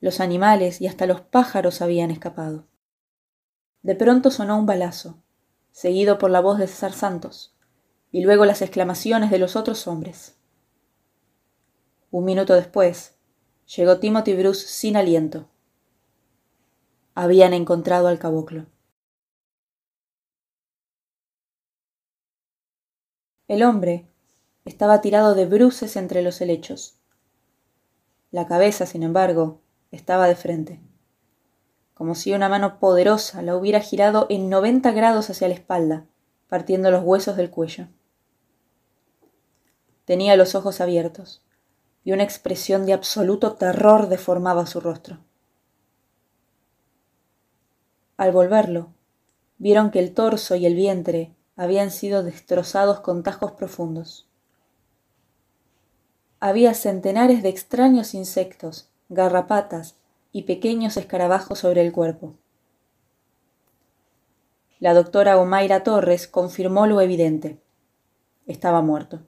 Los 0.00 0.18
animales 0.18 0.80
y 0.80 0.86
hasta 0.86 1.04
los 1.04 1.20
pájaros 1.20 1.82
habían 1.82 2.10
escapado. 2.10 2.64
De 3.82 3.94
pronto 3.96 4.30
sonó 4.30 4.58
un 4.58 4.64
balazo, 4.64 5.18
seguido 5.72 6.16
por 6.16 6.30
la 6.30 6.40
voz 6.40 6.56
de 6.56 6.68
César 6.68 6.94
Santos, 6.94 7.51
y 8.12 8.20
luego 8.20 8.44
las 8.44 8.60
exclamaciones 8.60 9.30
de 9.30 9.38
los 9.38 9.56
otros 9.56 9.88
hombres. 9.88 10.36
Un 12.10 12.26
minuto 12.26 12.52
después, 12.52 13.14
llegó 13.74 13.98
Timothy 13.98 14.34
Bruce 14.34 14.66
sin 14.68 14.96
aliento. 14.96 15.48
Habían 17.14 17.54
encontrado 17.54 18.08
al 18.08 18.18
caboclo. 18.18 18.66
El 23.48 23.62
hombre, 23.62 24.06
estaba 24.66 25.00
tirado 25.00 25.34
de 25.34 25.46
bruces 25.46 25.96
entre 25.96 26.22
los 26.22 26.40
helechos. 26.40 26.98
La 28.30 28.46
cabeza, 28.46 28.86
sin 28.86 29.02
embargo, 29.02 29.60
estaba 29.90 30.28
de 30.28 30.36
frente, 30.36 30.80
como 31.94 32.14
si 32.14 32.32
una 32.32 32.48
mano 32.48 32.78
poderosa 32.78 33.42
la 33.42 33.56
hubiera 33.56 33.80
girado 33.80 34.26
en 34.30 34.48
noventa 34.48 34.92
grados 34.92 35.30
hacia 35.30 35.48
la 35.48 35.54
espalda, 35.54 36.06
partiendo 36.48 36.90
los 36.90 37.04
huesos 37.04 37.36
del 37.36 37.50
cuello. 37.50 37.88
Tenía 40.04 40.36
los 40.36 40.54
ojos 40.54 40.80
abiertos, 40.80 41.42
y 42.04 42.12
una 42.12 42.24
expresión 42.24 42.86
de 42.86 42.92
absoluto 42.92 43.54
terror 43.54 44.08
deformaba 44.08 44.66
su 44.66 44.80
rostro. 44.80 45.18
Al 48.16 48.32
volverlo, 48.32 48.88
vieron 49.58 49.90
que 49.90 49.98
el 49.98 50.14
torso 50.14 50.56
y 50.56 50.66
el 50.66 50.74
vientre 50.74 51.32
habían 51.56 51.90
sido 51.90 52.22
destrozados 52.22 53.00
con 53.00 53.22
tajos 53.22 53.52
profundos 53.52 54.26
había 56.42 56.74
centenares 56.74 57.44
de 57.44 57.50
extraños 57.50 58.14
insectos, 58.14 58.88
garrapatas 59.08 59.94
y 60.32 60.42
pequeños 60.42 60.96
escarabajos 60.96 61.60
sobre 61.60 61.82
el 61.82 61.92
cuerpo. 61.92 62.34
La 64.80 64.92
doctora 64.92 65.38
Omaira 65.38 65.84
Torres 65.84 66.26
confirmó 66.26 66.88
lo 66.88 67.00
evidente. 67.00 67.60
Estaba 68.48 68.82
muerto. 68.82 69.20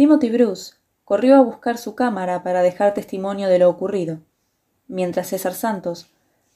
Timothy 0.00 0.30
Bruce 0.30 0.76
corrió 1.04 1.36
a 1.36 1.42
buscar 1.42 1.76
su 1.76 1.94
cámara 1.94 2.42
para 2.42 2.62
dejar 2.62 2.94
testimonio 2.94 3.48
de 3.48 3.58
lo 3.58 3.68
ocurrido, 3.68 4.20
mientras 4.88 5.26
César 5.26 5.52
Santos 5.52 6.06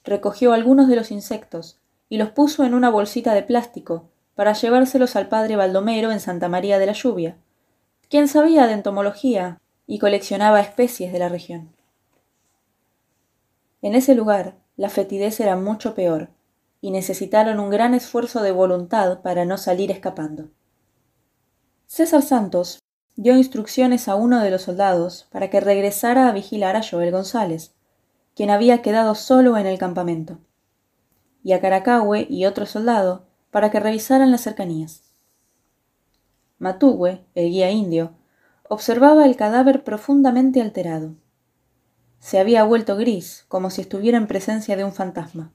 recogió 0.02 0.54
algunos 0.54 0.88
de 0.88 0.96
los 0.96 1.10
insectos 1.10 1.78
y 2.08 2.16
los 2.16 2.30
puso 2.30 2.64
en 2.64 2.72
una 2.72 2.88
bolsita 2.88 3.34
de 3.34 3.42
plástico 3.42 4.08
para 4.34 4.54
llevárselos 4.54 5.14
al 5.14 5.28
padre 5.28 5.56
Baldomero 5.56 6.10
en 6.10 6.20
Santa 6.20 6.48
María 6.48 6.78
de 6.78 6.86
la 6.86 6.94
Lluvia, 6.94 7.36
quien 8.08 8.28
sabía 8.28 8.66
de 8.66 8.72
entomología 8.72 9.60
y 9.86 9.98
coleccionaba 9.98 10.62
especies 10.62 11.12
de 11.12 11.18
la 11.18 11.28
región. 11.28 11.68
En 13.82 13.94
ese 13.94 14.14
lugar, 14.14 14.54
la 14.78 14.88
fetidez 14.88 15.38
era 15.38 15.54
mucho 15.54 15.94
peor, 15.94 16.30
y 16.80 16.92
necesitaron 16.92 17.60
un 17.60 17.68
gran 17.68 17.92
esfuerzo 17.92 18.40
de 18.40 18.52
voluntad 18.52 19.20
para 19.20 19.44
no 19.44 19.58
salir 19.58 19.90
escapando. 19.90 20.48
César 21.86 22.22
Santos 22.22 22.78
dio 23.16 23.36
instrucciones 23.36 24.08
a 24.08 24.16
uno 24.16 24.40
de 24.40 24.50
los 24.50 24.62
soldados 24.62 25.28
para 25.30 25.48
que 25.50 25.60
regresara 25.60 26.28
a 26.28 26.32
vigilar 26.32 26.76
a 26.76 26.82
Joel 26.82 27.12
González, 27.12 27.72
quien 28.34 28.50
había 28.50 28.82
quedado 28.82 29.14
solo 29.14 29.56
en 29.56 29.66
el 29.66 29.78
campamento, 29.78 30.38
y 31.42 31.52
a 31.52 31.60
Caracahue 31.60 32.26
y 32.28 32.46
otro 32.46 32.66
soldado 32.66 33.26
para 33.50 33.70
que 33.70 33.78
revisaran 33.78 34.32
las 34.32 34.40
cercanías. 34.40 35.02
Matugüe, 36.58 37.24
el 37.34 37.50
guía 37.50 37.70
indio, 37.70 38.12
observaba 38.68 39.26
el 39.26 39.36
cadáver 39.36 39.84
profundamente 39.84 40.60
alterado. 40.60 41.14
Se 42.18 42.38
había 42.38 42.64
vuelto 42.64 42.96
gris, 42.96 43.44
como 43.48 43.70
si 43.70 43.82
estuviera 43.82 44.18
en 44.18 44.26
presencia 44.26 44.76
de 44.76 44.84
un 44.84 44.92
fantasma. 44.92 45.52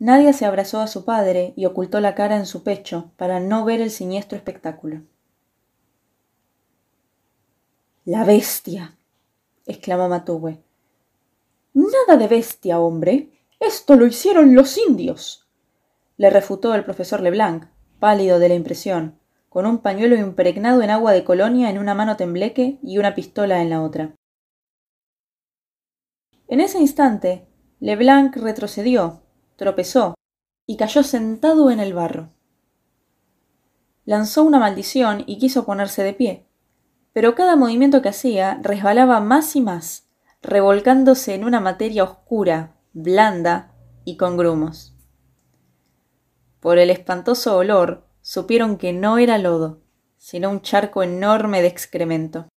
Nadia 0.00 0.32
se 0.32 0.46
abrazó 0.46 0.80
a 0.80 0.86
su 0.86 1.04
padre 1.04 1.52
y 1.56 1.66
ocultó 1.66 2.00
la 2.00 2.14
cara 2.14 2.36
en 2.36 2.46
su 2.46 2.62
pecho 2.62 3.12
para 3.18 3.38
no 3.38 3.66
ver 3.66 3.82
el 3.82 3.90
siniestro 3.90 4.38
espectáculo. 4.38 5.02
La 8.06 8.24
bestia. 8.24 8.96
exclamó 9.66 10.08
Matugüe. 10.08 10.58
Nada 11.74 12.16
de 12.16 12.28
bestia, 12.28 12.80
hombre. 12.80 13.28
Esto 13.60 13.94
lo 13.94 14.06
hicieron 14.06 14.54
los 14.54 14.78
indios. 14.78 15.46
le 16.16 16.30
refutó 16.30 16.74
el 16.74 16.82
profesor 16.82 17.20
Leblanc, 17.20 17.66
pálido 17.98 18.38
de 18.38 18.48
la 18.48 18.54
impresión, 18.54 19.18
con 19.50 19.66
un 19.66 19.78
pañuelo 19.78 20.16
impregnado 20.16 20.80
en 20.80 20.88
agua 20.88 21.12
de 21.12 21.24
colonia 21.24 21.68
en 21.68 21.78
una 21.78 21.94
mano 21.94 22.16
tembleque 22.16 22.78
y 22.82 22.96
una 22.96 23.14
pistola 23.14 23.60
en 23.60 23.68
la 23.68 23.82
otra. 23.82 24.14
En 26.48 26.60
ese 26.60 26.78
instante, 26.78 27.46
Leblanc 27.80 28.34
retrocedió, 28.36 29.20
tropezó 29.60 30.14
y 30.64 30.78
cayó 30.78 31.02
sentado 31.02 31.70
en 31.70 31.80
el 31.80 31.92
barro. 31.92 32.30
Lanzó 34.06 34.42
una 34.42 34.58
maldición 34.58 35.22
y 35.26 35.36
quiso 35.36 35.66
ponerse 35.66 36.02
de 36.02 36.14
pie, 36.14 36.46
pero 37.12 37.34
cada 37.34 37.56
movimiento 37.56 38.00
que 38.00 38.08
hacía 38.08 38.58
resbalaba 38.62 39.20
más 39.20 39.54
y 39.56 39.60
más, 39.60 40.08
revolcándose 40.40 41.34
en 41.34 41.44
una 41.44 41.60
materia 41.60 42.04
oscura, 42.04 42.78
blanda 42.94 43.74
y 44.06 44.16
con 44.16 44.38
grumos. 44.38 44.96
Por 46.60 46.78
el 46.78 46.88
espantoso 46.88 47.58
olor, 47.58 48.06
supieron 48.22 48.78
que 48.78 48.94
no 48.94 49.18
era 49.18 49.36
lodo, 49.36 49.82
sino 50.16 50.48
un 50.48 50.62
charco 50.62 51.02
enorme 51.02 51.60
de 51.60 51.68
excremento. 51.68 52.48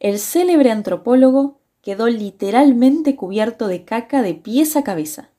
El 0.00 0.18
célebre 0.18 0.72
antropólogo 0.72 1.60
quedó 1.82 2.08
literalmente 2.08 3.14
cubierto 3.14 3.68
de 3.68 3.84
caca 3.84 4.22
de 4.22 4.34
pies 4.34 4.74
a 4.74 4.82
cabeza. 4.82 5.30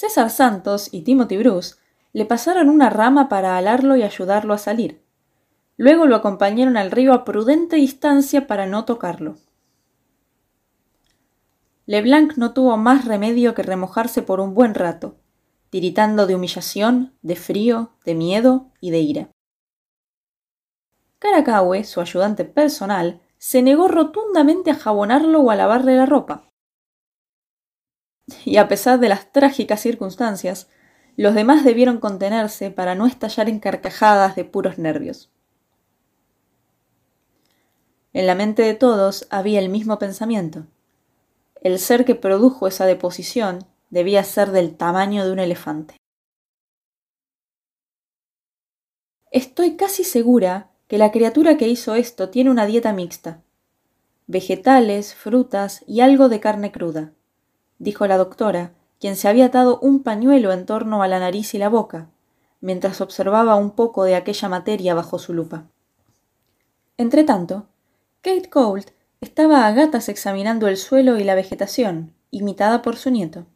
César 0.00 0.30
Santos 0.30 0.90
y 0.92 1.02
Timothy 1.02 1.38
Bruce 1.38 1.74
le 2.12 2.24
pasaron 2.24 2.68
una 2.68 2.88
rama 2.88 3.28
para 3.28 3.56
alarlo 3.56 3.96
y 3.96 4.04
ayudarlo 4.04 4.54
a 4.54 4.58
salir, 4.58 5.02
Luego 5.76 6.06
lo 6.06 6.14
acompañaron 6.14 6.76
al 6.76 6.92
río 6.92 7.12
a 7.12 7.24
prudente 7.24 7.74
distancia 7.74 8.46
para 8.46 8.66
no 8.66 8.84
tocarlo. 8.84 9.34
Leblanc 11.84 12.36
no 12.36 12.52
tuvo 12.52 12.76
más 12.76 13.06
remedio 13.06 13.54
que 13.54 13.64
remojarse 13.64 14.22
por 14.22 14.38
un 14.38 14.54
buen 14.54 14.76
rato, 14.76 15.16
tiritando 15.68 16.28
de 16.28 16.36
humillación, 16.36 17.12
de 17.22 17.34
frío, 17.34 17.90
de 18.04 18.14
miedo 18.14 18.70
y 18.80 18.92
de 18.92 19.00
ira. 19.00 19.30
Caracahue, 21.18 21.82
su 21.82 22.00
ayudante 22.00 22.44
personal, 22.44 23.20
se 23.38 23.62
negó 23.62 23.88
rotundamente 23.88 24.70
a 24.70 24.76
jabonarlo 24.76 25.40
o 25.40 25.50
a 25.50 25.56
lavarle 25.56 25.96
la 25.96 26.06
ropa. 26.06 26.47
Y 28.44 28.56
a 28.56 28.68
pesar 28.68 29.00
de 29.00 29.08
las 29.08 29.32
trágicas 29.32 29.80
circunstancias, 29.80 30.68
los 31.16 31.34
demás 31.34 31.64
debieron 31.64 31.98
contenerse 31.98 32.70
para 32.70 32.94
no 32.94 33.06
estallar 33.06 33.48
en 33.48 33.58
carcajadas 33.58 34.36
de 34.36 34.44
puros 34.44 34.78
nervios. 34.78 35.30
En 38.12 38.26
la 38.26 38.34
mente 38.34 38.62
de 38.62 38.74
todos 38.74 39.26
había 39.30 39.58
el 39.58 39.68
mismo 39.68 39.98
pensamiento. 39.98 40.66
El 41.60 41.78
ser 41.78 42.04
que 42.04 42.14
produjo 42.14 42.66
esa 42.66 42.86
deposición 42.86 43.66
debía 43.90 44.22
ser 44.24 44.50
del 44.50 44.76
tamaño 44.76 45.24
de 45.24 45.32
un 45.32 45.38
elefante. 45.38 45.96
Estoy 49.30 49.76
casi 49.76 50.04
segura 50.04 50.70
que 50.86 50.98
la 50.98 51.10
criatura 51.10 51.56
que 51.58 51.68
hizo 51.68 51.94
esto 51.94 52.30
tiene 52.30 52.50
una 52.50 52.64
dieta 52.64 52.92
mixta. 52.92 53.42
Vegetales, 54.26 55.14
frutas 55.14 55.84
y 55.86 56.00
algo 56.00 56.28
de 56.28 56.40
carne 56.40 56.72
cruda, 56.72 57.12
dijo 57.78 58.06
la 58.06 58.16
doctora, 58.16 58.72
quien 59.00 59.16
se 59.16 59.28
había 59.28 59.46
atado 59.46 59.78
un 59.80 60.02
pañuelo 60.02 60.52
en 60.52 60.66
torno 60.66 61.02
a 61.02 61.08
la 61.08 61.18
nariz 61.18 61.54
y 61.54 61.58
la 61.58 61.68
boca, 61.68 62.08
mientras 62.60 63.00
observaba 63.00 63.56
un 63.56 63.70
poco 63.70 64.04
de 64.04 64.16
aquella 64.16 64.48
materia 64.48 64.94
bajo 64.94 65.18
su 65.18 65.32
lupa. 65.32 65.66
Entretanto, 66.96 67.66
Kate 68.22 68.50
Colt 68.50 68.90
estaba 69.20 69.66
a 69.66 69.72
gatas 69.72 70.08
examinando 70.08 70.66
el 70.66 70.76
suelo 70.76 71.18
y 71.18 71.24
la 71.24 71.34
vegetación, 71.34 72.12
imitada 72.30 72.82
por 72.82 72.96
su 72.96 73.10
nieto. 73.10 73.46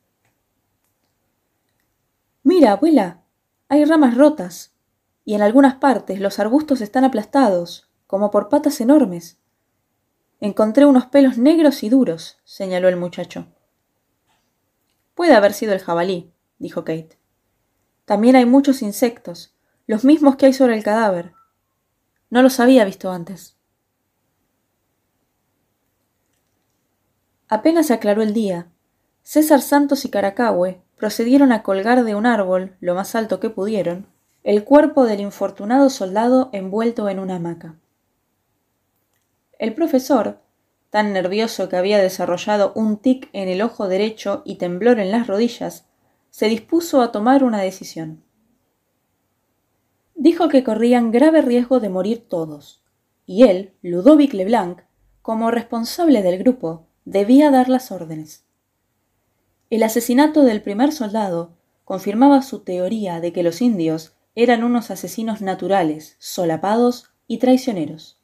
Mira, 2.45 2.73
abuela, 2.73 3.23
hay 3.69 3.85
ramas 3.85 4.17
rotas, 4.17 4.73
y 5.25 5.35
en 5.35 5.43
algunas 5.43 5.77
partes 5.77 6.21
los 6.21 6.39
arbustos 6.39 6.81
están 6.81 7.05
aplastados, 7.05 7.89
como 8.07 8.31
por 8.31 8.49
patas 8.49 8.81
enormes. 8.81 9.39
Encontré 10.41 10.85
unos 10.87 11.07
pelos 11.07 11.39
negros 11.39 11.83
y 11.83 11.89
duros, 11.89 12.39
señaló 12.45 12.89
el 12.89 12.97
muchacho. 12.97 13.47
Puede 15.15 15.35
haber 15.35 15.53
sido 15.53 15.73
el 15.73 15.81
jabalí, 15.81 16.33
dijo 16.59 16.85
Kate. 16.85 17.19
También 18.05 18.37
hay 18.37 18.47
muchos 18.47 18.83
insectos, 18.83 19.55
los 19.87 20.05
mismos 20.05 20.37
que 20.37 20.47
hay 20.47 20.53
sobre 20.53 20.77
el 20.77 20.83
cadáver. 20.83 21.33
No 22.31 22.43
los 22.43 22.61
había 22.61 22.85
visto 22.85 23.11
antes. 23.11 23.57
Apenas 27.49 27.91
aclaró 27.91 28.23
el 28.23 28.33
día, 28.33 28.73
César 29.23 29.61
Santos 29.61 30.05
y 30.05 30.11
Caracahue 30.11 30.83
procedieron 30.97 31.53
a 31.53 31.63
colgar 31.63 32.05
de 32.05 32.15
un 32.15 32.27
árbol, 32.27 32.77
lo 32.81 32.95
más 32.95 33.15
alto 33.15 33.41
que 33.41 33.51
pudieron, 33.51 34.07
el 34.43 34.65
cuerpo 34.65 35.05
del 35.05 35.21
infortunado 35.21 35.91
soldado 35.91 36.51
envuelto 36.53 37.09
en 37.09 37.21
una 37.21 37.37
hamaca. 37.37 37.77
El 39.59 39.75
profesor, 39.75 40.42
tan 40.93 41.15
nervioso 41.15 41.71
que 41.71 41.77
había 41.79 42.03
desarrollado 42.03 42.75
un 42.75 42.99
tic 42.99 43.31
en 43.33 43.49
el 43.49 43.63
ojo 43.63 43.89
derecho 43.89 44.43
y 44.45 44.57
temblor 44.57 45.01
en 45.01 45.11
las 45.11 45.27
rodillas, 45.27 45.87
se 46.29 46.49
dispuso 46.49 47.01
a 47.01 47.11
tomar 47.11 47.45
una 47.45 47.63
decisión. 47.63 48.23
Dijo 50.15 50.51
que 50.51 50.63
corrían 50.63 51.11
grave 51.11 51.41
riesgo 51.41 51.81
de 51.81 51.89
morir 51.89 52.29
todos, 52.29 52.83
y 53.25 53.45
él, 53.45 53.73
Ludovic 53.81 54.35
Leblanc, 54.35 54.83
como 55.23 55.51
responsable 55.51 56.21
del 56.21 56.39
grupo, 56.39 56.85
debía 57.07 57.51
dar 57.51 57.71
las 57.71 57.91
órdenes. 57.91 58.45
El 59.71 59.85
asesinato 59.85 60.43
del 60.43 60.61
primer 60.61 60.93
soldado 60.93 61.57
confirmaba 61.87 62.43
su 62.43 62.65
teoría 62.65 63.21
de 63.21 63.33
que 63.33 63.43
los 63.43 63.63
indios 63.63 64.13
eran 64.35 64.63
unos 64.63 64.91
asesinos 64.91 65.41
naturales, 65.41 66.17
solapados 66.19 67.15
y 67.27 67.39
traicioneros. 67.39 68.22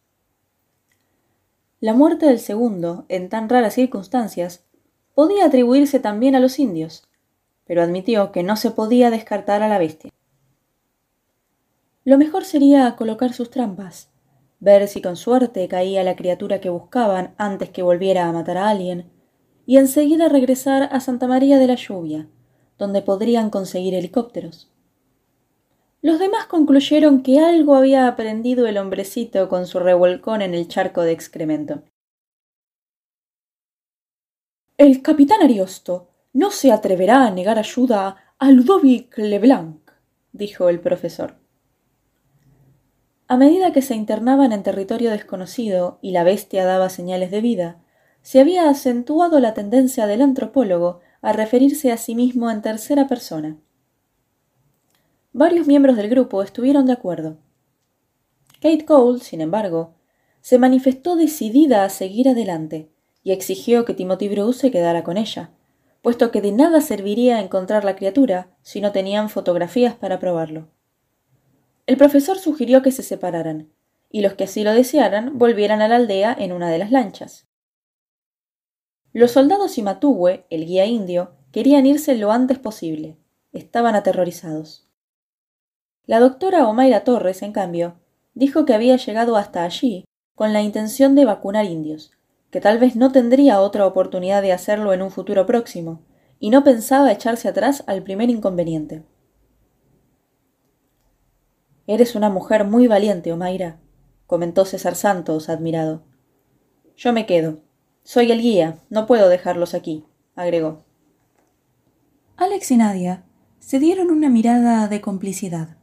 La 1.81 1.95
muerte 1.95 2.27
del 2.27 2.41
segundo, 2.41 3.05
en 3.09 3.29
tan 3.29 3.49
raras 3.49 3.75
circunstancias, 3.75 4.65
podía 5.15 5.47
atribuirse 5.47 6.01
también 6.01 6.35
a 6.35 6.41
los 6.41 6.59
indios, 6.59 7.09
pero 7.65 7.83
admitió 7.83 8.33
que 8.33 8.43
no 8.43 8.57
se 8.57 8.73
podía 8.73 9.11
descartar 9.11 9.63
a 9.63 9.69
la 9.69 9.79
bestia. 9.79 10.11
Lo 12.05 12.19
mejor 12.19 12.45
sería 12.45 12.97
colocar 12.97 13.33
sus 13.33 13.51
trampas, 13.51 14.11
ver 14.59 14.89
si 14.89 15.01
con 15.01 15.15
suerte 15.15 15.69
caía 15.69 16.03
la 16.03 16.17
criatura 16.17 16.61
que 16.61 16.69
buscaban 16.69 17.35
antes 17.39 17.71
que 17.71 17.83
volviera 17.83 18.27
a 18.27 18.33
matar 18.33 18.57
a 18.57 18.71
alguien, 18.71 19.13
y 19.65 19.77
enseguida 19.77 20.29
regresar 20.29 20.89
a 20.91 20.99
Santa 20.99 21.29
María 21.29 21.59
de 21.59 21.69
la 21.69 21.77
Lluvia, 21.77 22.27
donde 22.77 23.03
podrían 23.03 23.51
conseguir 23.51 23.95
helicópteros. 23.95 24.73
Los 26.01 26.21
demás 26.21 26.47
concluyeron 26.47 27.23
que 27.23 27.41
algo 27.41 27.75
había 27.75 28.07
aprendido 28.07 28.67
el 28.67 28.79
hombrecito 28.79 29.49
con 29.49 29.67
su 29.67 29.81
revolcón 29.81 30.43
en 30.43 30.55
el 30.55 30.69
charco 30.69 31.03
de 31.03 31.11
excremento. 31.13 31.83
El 34.77 35.03
capitán 35.03 35.43
Ariosto 35.43 36.09
no 36.33 36.53
se 36.53 36.71
atreverá 36.71 37.27
a 37.27 37.31
negar 37.33 37.59
ayuda 37.59 38.35
a 38.39 38.51
Ludovic 38.53 39.19
Leblanc, 39.19 39.91
dijo 40.33 40.69
el 40.69 40.79
profesor. 40.79 41.35
A 43.27 43.37
medida 43.37 43.73
que 43.73 43.83
se 43.83 43.97
internaban 43.97 44.53
en 44.53 44.63
territorio 44.63 45.11
desconocido 45.11 45.99
y 46.01 46.13
la 46.13 46.23
bestia 46.23 46.65
daba 46.65 46.91
señales 46.91 47.33
de 47.33 47.41
vida, 47.41 47.83
se 48.23 48.39
había 48.41 48.71
acentuado 48.71 49.41
la 49.41 49.53
tendencia 49.53 50.07
del 50.07 50.23
antropólogo 50.23 51.01
a 51.23 51.33
referirse 51.33 51.91
a 51.91 51.97
sí 51.97 52.15
mismo 52.15 52.51
en 52.53 52.63
tercera 52.63 53.09
persona. 53.09 53.59
Varios 55.33 55.67
miembros 55.67 55.97
del 55.97 56.09
grupo 56.09 56.43
estuvieron 56.43 56.87
de 56.87 56.93
acuerdo. 56.93 57.37
Kate 58.61 58.85
Cole, 58.87 59.21
sin 59.21 59.41
embargo, 59.41 59.95
se 60.41 60.59
manifestó 60.59 61.17
decidida 61.17 61.85
a 61.85 61.91
seguir 61.91 62.29
adelante 62.29 62.91
y 63.23 63.33
exigió 63.33 63.85
que 63.85 63.93
Timothy 63.95 64.29
Bruce 64.29 64.59
se 64.59 64.71
quedara 64.71 65.05
con 65.05 65.19
ella, 65.19 65.51
puesto 66.01 66.31
que 66.31 66.41
de 66.41 66.53
nada 66.53 66.81
serviría 66.81 67.41
encontrar 67.41 67.85
la 67.85 67.95
criatura 67.95 68.57
si 68.63 68.81
no 68.81 68.91
tenían 68.91 69.29
fotografías 69.29 69.95
para 69.95 70.19
probarlo. 70.19 70.69
El 71.87 71.99
profesor 71.99 72.39
sugirió 72.39 72.81
que 72.81 72.91
se 72.91 73.03
separaran, 73.03 73.71
y 74.11 74.23
los 74.23 74.33
que 74.33 74.45
así 74.45 74.65
lo 74.65 74.73
desearan 74.73 75.37
volvieran 75.39 75.83
a 75.83 75.89
la 75.89 75.97
aldea 75.97 76.35
en 76.39 76.53
una 76.53 76.71
de 76.71 76.79
las 76.79 76.91
lanchas. 76.91 77.47
Los 79.13 79.33
soldados 79.33 79.77
y 79.77 79.83
Matúe, 79.83 80.45
el 80.49 80.65
guía 80.65 80.87
indio, 80.87 81.33
querían 81.53 81.85
irse 81.85 82.17
lo 82.17 82.33
antes 82.33 82.59
posible. 82.59 83.19
Estaban 83.53 83.95
aterrorizados. 83.95 84.88
La 86.09 86.21
doctora 86.21 86.67
Omaira 86.67 87.05
Torres, 87.05 87.43
en 87.43 87.53
cambio, 87.53 87.97
dijo 88.33 88.65
que 88.65 88.73
había 88.73 88.97
llegado 88.97 89.37
hasta 89.37 89.63
allí 89.63 90.07
con 90.35 90.55
la 90.55 90.63
intención 90.63 91.15
de 91.15 91.27
vacunar 91.27 91.67
indios, 91.67 92.13
que 92.51 92.63
tal 92.63 92.79
vez 92.79 92.97
no 92.97 93.13
tendría 93.13 93.61
otra 93.61 93.85
oportunidad 93.85 94.41
de 94.41 94.53
hacerlo 94.53 94.95
en 94.95 95.03
un 95.03 95.11
futuro 95.11 95.45
próximo, 95.45 96.01
y 96.39 96.49
no 96.49 96.65
pensaba 96.65 97.13
echarse 97.13 97.47
atrás 97.47 97.85
al 97.87 98.03
primer 98.03 98.31
inconveniente. 98.31 99.05
Eres 101.87 102.15
una 102.15 102.31
mujer 102.31 102.65
muy 102.65 102.87
valiente, 102.87 103.31
Omaira, 103.31 103.79
comentó 104.27 104.65
César 104.65 104.95
Santos, 104.95 105.51
admirado. 105.51 106.05
Yo 106.97 107.13
me 107.13 107.27
quedo. 107.27 107.59
Soy 108.03 108.33
el 108.33 108.41
guía, 108.41 108.79
no 108.89 109.07
puedo 109.07 109.29
dejarlos 109.29 109.75
aquí, 109.75 110.07
agregó. 110.35 110.85
Alex 112.39 112.71
y 112.71 112.79
Nadia 112.79 113.25
se 113.59 113.79
dieron 113.79 114.11
una 114.11 114.31
mirada 114.31 114.89
de 114.89 115.03
complicidad. 115.03 115.78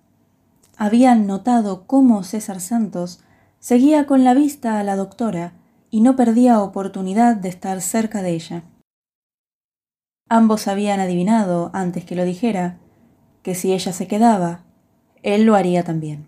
Habían 0.78 1.28
notado 1.28 1.88
cómo 1.88 2.24
César 2.24 2.60
Santos 2.60 3.22
seguía 3.60 4.06
con 4.06 4.24
la 4.24 4.34
vista 4.34 4.80
a 4.80 4.84
la 4.84 4.96
doctora 4.96 5.54
y 5.90 6.02
no 6.02 6.16
perdía 6.16 6.62
oportunidad 6.62 7.36
de 7.36 7.50
estar 7.50 7.82
cerca 7.82 8.22
de 8.22 8.32
ella. 8.32 8.64
Ambos 10.28 10.68
habían 10.68 11.00
adivinado, 11.00 11.72
antes 11.74 12.04
que 12.04 12.16
lo 12.16 12.26
dijera, 12.26 12.80
que 13.44 13.56
si 13.56 13.74
ella 13.74 13.94
se 13.94 14.08
quedaba, 14.08 14.66
él 15.24 15.46
lo 15.46 15.56
haría 15.56 15.84
también. 15.84 16.28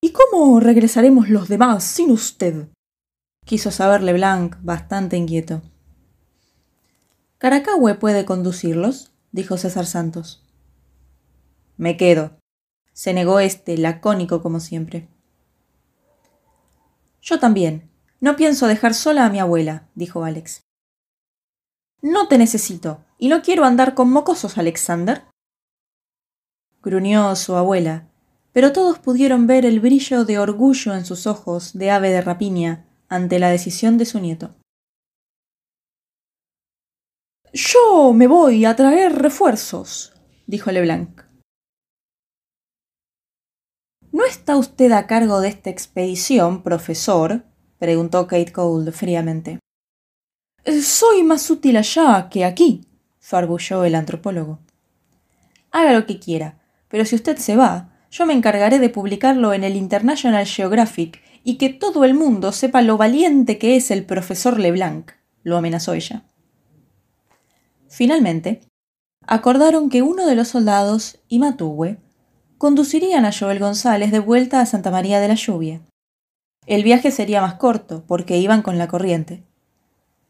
¿Y 0.00 0.12
cómo 0.12 0.58
regresaremos 0.58 1.28
los 1.28 1.48
demás 1.48 1.84
sin 1.84 2.10
usted? 2.10 2.68
quiso 3.44 3.70
saber 3.70 4.02
Leblanc, 4.02 4.56
bastante 4.62 5.16
inquieto. 5.16 5.62
Caracahue 7.38 7.94
puede 7.94 8.24
conducirlos, 8.24 9.12
dijo 9.32 9.56
César 9.56 9.86
Santos. 9.86 10.44
Me 11.76 11.96
quedo, 11.96 12.38
se 12.92 13.14
negó 13.14 13.40
este, 13.40 13.76
lacónico 13.78 14.42
como 14.42 14.60
siempre. 14.60 15.08
Yo 17.20 17.38
también. 17.38 17.90
No 18.20 18.36
pienso 18.36 18.68
dejar 18.68 18.94
sola 18.94 19.26
a 19.26 19.30
mi 19.30 19.40
abuela, 19.40 19.88
dijo 19.94 20.24
Alex. 20.24 20.62
No 22.00 22.28
te 22.28 22.38
necesito, 22.38 23.04
y 23.18 23.28
no 23.28 23.42
quiero 23.42 23.64
andar 23.64 23.94
con 23.94 24.10
mocosos, 24.10 24.58
Alexander 24.58 25.24
gruñó 26.82 27.34
su 27.36 27.54
abuela, 27.54 28.08
pero 28.52 28.72
todos 28.72 28.98
pudieron 28.98 29.46
ver 29.46 29.64
el 29.64 29.80
brillo 29.80 30.24
de 30.24 30.38
orgullo 30.38 30.94
en 30.94 31.06
sus 31.06 31.26
ojos 31.26 31.72
de 31.74 31.90
ave 31.90 32.10
de 32.10 32.20
rapiña 32.20 32.86
ante 33.08 33.38
la 33.38 33.50
decisión 33.50 33.96
de 33.98 34.04
su 34.04 34.18
nieto. 34.18 34.54
Yo 37.52 38.12
me 38.12 38.26
voy 38.26 38.64
a 38.64 38.74
traer 38.74 39.12
refuerzos, 39.14 40.12
dijo 40.46 40.70
Leblanc. 40.70 41.22
¿No 44.22 44.28
está 44.28 44.56
usted 44.56 44.92
a 44.92 45.08
cargo 45.08 45.40
de 45.40 45.48
esta 45.48 45.68
expedición, 45.68 46.62
profesor? 46.62 47.42
preguntó 47.80 48.28
Kate 48.28 48.52
Cole 48.52 48.92
fríamente. 48.92 49.58
Soy 50.80 51.24
más 51.24 51.50
útil 51.50 51.76
allá 51.76 52.28
que 52.30 52.44
aquí, 52.44 52.86
farbulló 53.18 53.82
el 53.82 53.96
antropólogo. 53.96 54.60
Haga 55.72 55.92
lo 55.92 56.06
que 56.06 56.20
quiera, 56.20 56.60
pero 56.86 57.04
si 57.04 57.16
usted 57.16 57.36
se 57.36 57.56
va, 57.56 57.98
yo 58.12 58.24
me 58.24 58.32
encargaré 58.32 58.78
de 58.78 58.90
publicarlo 58.90 59.54
en 59.54 59.64
el 59.64 59.74
International 59.74 60.46
Geographic 60.46 61.20
y 61.42 61.58
que 61.58 61.70
todo 61.70 62.04
el 62.04 62.14
mundo 62.14 62.52
sepa 62.52 62.80
lo 62.80 62.96
valiente 62.96 63.58
que 63.58 63.74
es 63.74 63.90
el 63.90 64.04
profesor 64.04 64.60
Leblanc, 64.60 65.10
lo 65.42 65.56
amenazó 65.56 65.94
ella. 65.94 66.22
Finalmente, 67.88 68.60
acordaron 69.26 69.90
que 69.90 70.02
uno 70.02 70.26
de 70.26 70.36
los 70.36 70.46
soldados 70.46 71.18
y 71.26 71.40
Matúgue 71.40 71.98
conducirían 72.62 73.24
a 73.24 73.32
Joel 73.32 73.58
González 73.58 74.12
de 74.12 74.20
vuelta 74.20 74.60
a 74.60 74.66
Santa 74.66 74.92
María 74.92 75.18
de 75.18 75.26
la 75.26 75.34
Lluvia. 75.34 75.80
El 76.64 76.84
viaje 76.84 77.10
sería 77.10 77.40
más 77.40 77.54
corto, 77.54 78.04
porque 78.06 78.38
iban 78.38 78.62
con 78.62 78.78
la 78.78 78.86
corriente. 78.86 79.42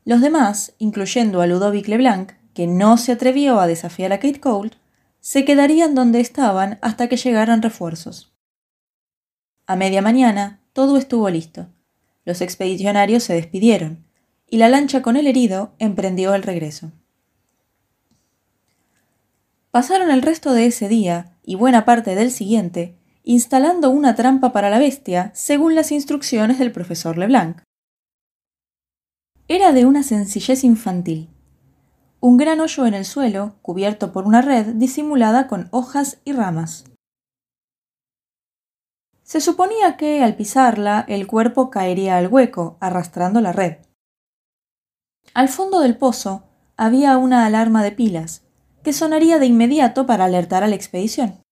Los 0.06 0.22
demás, 0.22 0.72
incluyendo 0.78 1.42
a 1.42 1.46
Ludovic 1.46 1.88
Leblanc, 1.88 2.32
que 2.54 2.66
no 2.66 2.96
se 2.96 3.12
atrevió 3.12 3.60
a 3.60 3.66
desafiar 3.66 4.14
a 4.14 4.18
Kate 4.18 4.40
Colt, 4.40 4.76
se 5.20 5.44
quedarían 5.44 5.94
donde 5.94 6.20
estaban 6.20 6.78
hasta 6.80 7.06
que 7.06 7.18
llegaran 7.18 7.60
refuerzos. 7.60 8.32
A 9.66 9.76
media 9.76 10.00
mañana 10.00 10.58
todo 10.72 10.96
estuvo 10.96 11.28
listo. 11.28 11.66
Los 12.24 12.40
expedicionarios 12.40 13.24
se 13.24 13.34
despidieron, 13.34 14.06
y 14.48 14.56
la 14.56 14.70
lancha 14.70 15.02
con 15.02 15.18
el 15.18 15.26
herido 15.26 15.74
emprendió 15.78 16.32
el 16.32 16.44
regreso. 16.44 16.92
Pasaron 19.70 20.10
el 20.10 20.22
resto 20.22 20.54
de 20.54 20.64
ese 20.64 20.88
día 20.88 21.31
y 21.42 21.56
buena 21.56 21.84
parte 21.84 22.14
del 22.14 22.30
siguiente, 22.30 22.98
instalando 23.22 23.90
una 23.90 24.14
trampa 24.14 24.52
para 24.52 24.70
la 24.70 24.78
bestia 24.78 25.30
según 25.34 25.74
las 25.74 25.92
instrucciones 25.92 26.58
del 26.58 26.72
profesor 26.72 27.18
Leblanc. 27.18 27.62
Era 29.48 29.72
de 29.72 29.86
una 29.86 30.02
sencillez 30.02 30.64
infantil. 30.64 31.28
Un 32.20 32.36
gran 32.36 32.60
hoyo 32.60 32.86
en 32.86 32.94
el 32.94 33.04
suelo, 33.04 33.56
cubierto 33.62 34.12
por 34.12 34.26
una 34.26 34.42
red 34.42 34.74
disimulada 34.76 35.48
con 35.48 35.68
hojas 35.72 36.20
y 36.24 36.32
ramas. 36.32 36.84
Se 39.24 39.40
suponía 39.40 39.96
que, 39.96 40.22
al 40.22 40.36
pisarla, 40.36 41.04
el 41.08 41.26
cuerpo 41.26 41.70
caería 41.70 42.16
al 42.18 42.28
hueco, 42.28 42.76
arrastrando 42.80 43.40
la 43.40 43.52
red. 43.52 43.78
Al 45.34 45.48
fondo 45.48 45.80
del 45.80 45.96
pozo 45.96 46.44
había 46.76 47.16
una 47.16 47.46
alarma 47.46 47.82
de 47.82 47.92
pilas, 47.92 48.44
que 48.82 48.92
sonaría 48.92 49.38
de 49.38 49.46
inmediato 49.46 50.06
para 50.06 50.24
alertar 50.24 50.62
a 50.62 50.68
la 50.68 50.74
expedición. 50.74 51.42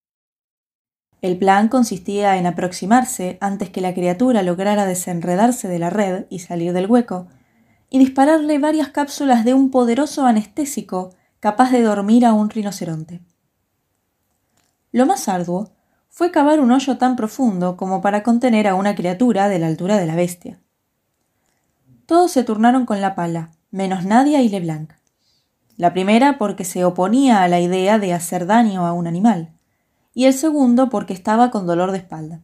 El 1.23 1.37
plan 1.37 1.69
consistía 1.69 2.37
en 2.39 2.47
aproximarse 2.47 3.37
antes 3.41 3.69
que 3.71 3.81
la 3.81 3.93
criatura 3.93 4.43
lograra 4.43 4.87
desenredarse 4.87 5.69
de 5.69 5.79
la 5.79 5.91
red 5.91 6.25
y 6.31 6.39
salir 6.39 6.73
del 6.73 6.87
hueco, 6.87 7.29
y 7.91 7.99
dispararle 7.99 8.59
varias 8.59 8.89
cápsulas 8.89 9.45
de 9.45 9.53
un 9.53 9.71
poderoso 9.71 10.25
anestésico 10.25 11.11
capaz 11.41 11.73
de 11.73 11.83
dormir 11.83 12.25
a 12.25 12.33
un 12.33 12.49
rinoceronte. 12.49 13.21
Lo 14.93 15.07
más 15.07 15.29
arduo 15.29 15.73
fue 16.09 16.31
cavar 16.31 16.61
un 16.61 16.71
hoyo 16.71 16.99
tan 16.99 17.17
profundo 17.17 17.77
como 17.77 18.01
para 18.01 18.23
contener 18.23 18.67
a 18.67 18.75
una 18.75 18.95
criatura 18.95 19.49
de 19.49 19.59
la 19.59 19.67
altura 19.67 19.97
de 19.99 20.07
la 20.07 20.17
bestia. 20.17 20.61
Todos 22.07 22.33
se 22.33 22.45
turnaron 22.45 22.87
con 22.87 23.01
la 23.01 23.15
pala, 23.15 23.53
menos 23.71 24.05
Nadia 24.05 24.43
y 24.43 24.49
Leblanc. 24.49 25.00
La 25.81 25.95
primera 25.95 26.37
porque 26.37 26.67
se 26.67 26.85
oponía 26.85 27.43
a 27.43 27.49
la 27.49 27.59
idea 27.59 27.99
de 27.99 28.13
hacer 28.13 28.45
daño 28.45 28.87
a 28.87 28.93
un 28.93 29.07
animal, 29.07 29.55
y 30.13 30.27
el 30.27 30.35
segundo 30.35 30.91
porque 30.91 31.15
estaba 31.15 31.51
con 31.51 31.67
dolor 31.67 31.91
de 31.91 31.97
espalda. 31.97 32.43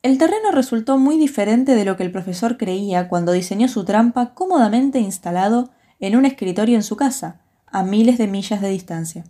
El 0.00 0.16
terreno 0.16 0.50
resultó 0.50 0.96
muy 0.96 1.18
diferente 1.18 1.74
de 1.74 1.84
lo 1.84 1.98
que 1.98 2.04
el 2.04 2.10
profesor 2.10 2.56
creía 2.56 3.10
cuando 3.10 3.32
diseñó 3.32 3.68
su 3.68 3.84
trampa 3.84 4.32
cómodamente 4.32 4.98
instalado 4.98 5.68
en 6.00 6.16
un 6.16 6.24
escritorio 6.24 6.74
en 6.74 6.82
su 6.82 6.96
casa, 6.96 7.42
a 7.66 7.82
miles 7.82 8.16
de 8.16 8.28
millas 8.28 8.62
de 8.62 8.70
distancia. 8.70 9.24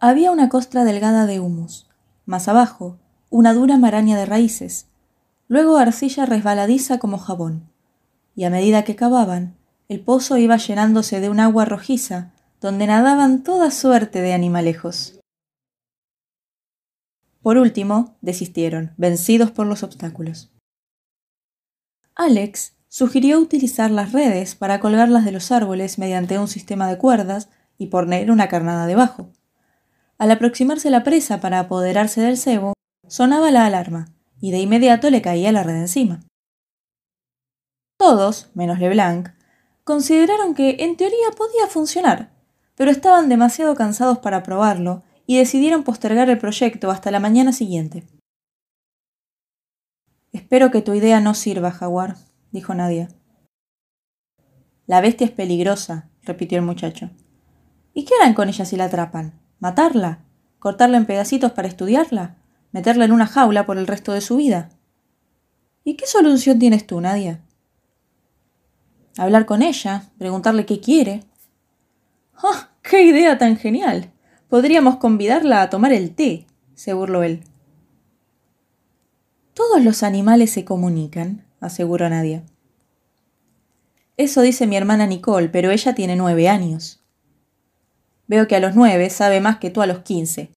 Había 0.00 0.30
una 0.30 0.48
costra 0.48 0.84
delgada 0.84 1.26
de 1.26 1.40
humus, 1.40 1.90
más 2.24 2.48
abajo, 2.48 2.96
una 3.28 3.52
dura 3.52 3.76
maraña 3.76 4.16
de 4.16 4.24
raíces, 4.24 4.86
luego 5.46 5.76
arcilla 5.76 6.24
resbaladiza 6.24 6.98
como 6.98 7.18
jabón, 7.18 7.68
y 8.34 8.44
a 8.44 8.50
medida 8.50 8.82
que 8.84 8.96
cavaban, 8.96 9.55
el 9.88 10.00
pozo 10.00 10.36
iba 10.36 10.56
llenándose 10.56 11.20
de 11.20 11.28
un 11.28 11.40
agua 11.40 11.64
rojiza, 11.64 12.32
donde 12.60 12.86
nadaban 12.86 13.42
toda 13.44 13.70
suerte 13.70 14.20
de 14.20 14.32
animalejos. 14.32 15.20
Por 17.42 17.58
último, 17.58 18.16
desistieron, 18.22 18.92
vencidos 18.96 19.52
por 19.52 19.66
los 19.66 19.84
obstáculos. 19.84 20.50
Alex 22.16 22.74
sugirió 22.88 23.38
utilizar 23.38 23.90
las 23.90 24.12
redes 24.12 24.54
para 24.56 24.80
colgarlas 24.80 25.24
de 25.24 25.32
los 25.32 25.52
árboles 25.52 25.98
mediante 25.98 26.38
un 26.38 26.48
sistema 26.48 26.88
de 26.88 26.98
cuerdas 26.98 27.50
y 27.78 27.86
poner 27.86 28.30
una 28.30 28.48
carnada 28.48 28.86
debajo. 28.86 29.30
Al 30.18 30.30
aproximarse 30.30 30.90
la 30.90 31.04
presa 31.04 31.40
para 31.40 31.60
apoderarse 31.60 32.22
del 32.22 32.38
cebo, 32.38 32.72
sonaba 33.06 33.50
la 33.50 33.66
alarma, 33.66 34.08
y 34.40 34.50
de 34.50 34.58
inmediato 34.58 35.10
le 35.10 35.22
caía 35.22 35.52
la 35.52 35.62
red 35.62 35.76
encima. 35.76 36.20
Todos, 37.98 38.50
menos 38.54 38.78
Leblanc, 38.78 39.35
consideraron 39.86 40.56
que 40.56 40.78
en 40.80 40.96
teoría 40.96 41.30
podía 41.36 41.68
funcionar, 41.68 42.32
pero 42.74 42.90
estaban 42.90 43.28
demasiado 43.28 43.76
cansados 43.76 44.18
para 44.18 44.42
probarlo 44.42 45.04
y 45.26 45.38
decidieron 45.38 45.84
postergar 45.84 46.28
el 46.28 46.38
proyecto 46.38 46.90
hasta 46.90 47.12
la 47.12 47.20
mañana 47.20 47.52
siguiente. 47.52 48.02
Espero 50.32 50.72
que 50.72 50.82
tu 50.82 50.92
idea 50.92 51.20
no 51.20 51.34
sirva, 51.34 51.70
Jaguar, 51.70 52.16
dijo 52.50 52.74
Nadia. 52.74 53.10
La 54.88 55.00
bestia 55.00 55.24
es 55.24 55.30
peligrosa, 55.30 56.10
repitió 56.22 56.58
el 56.58 56.64
muchacho. 56.64 57.10
¿Y 57.94 58.04
qué 58.06 58.14
harán 58.20 58.34
con 58.34 58.48
ella 58.48 58.64
si 58.64 58.76
la 58.76 58.86
atrapan? 58.86 59.40
¿Matarla? 59.60 60.24
¿Cortarla 60.58 60.96
en 60.96 61.06
pedacitos 61.06 61.52
para 61.52 61.68
estudiarla? 61.68 62.38
¿Meterla 62.72 63.04
en 63.04 63.12
una 63.12 63.28
jaula 63.28 63.66
por 63.66 63.78
el 63.78 63.86
resto 63.86 64.12
de 64.12 64.20
su 64.20 64.34
vida? 64.34 64.68
¿Y 65.84 65.94
qué 65.94 66.08
solución 66.08 66.58
tienes 66.58 66.88
tú, 66.88 67.00
Nadia? 67.00 67.45
Hablar 69.16 69.46
con 69.46 69.62
ella, 69.62 70.04
preguntarle 70.18 70.66
qué 70.66 70.80
quiere. 70.80 71.22
¡Ah! 72.36 72.70
¡Qué 72.82 73.02
idea 73.02 73.38
tan 73.38 73.56
genial! 73.56 74.12
Podríamos 74.48 74.96
convidarla 74.96 75.62
a 75.62 75.70
tomar 75.70 75.92
el 75.92 76.14
té, 76.14 76.46
se 76.74 76.92
burló 76.92 77.22
él. 77.24 77.42
Todos 79.54 79.82
los 79.82 80.02
animales 80.02 80.50
se 80.50 80.64
comunican, 80.64 81.44
aseguró 81.60 82.08
Nadia. 82.08 82.44
Eso 84.16 84.40
dice 84.42 84.66
mi 84.66 84.76
hermana 84.76 85.06
Nicole, 85.06 85.48
pero 85.48 85.70
ella 85.70 85.94
tiene 85.94 86.14
nueve 86.14 86.48
años. 86.48 87.02
Veo 88.28 88.46
que 88.46 88.56
a 88.56 88.60
los 88.60 88.74
nueve 88.74 89.10
sabe 89.10 89.40
más 89.40 89.58
que 89.58 89.70
tú 89.70 89.82
a 89.82 89.86
los 89.86 90.00
quince, 90.00 90.52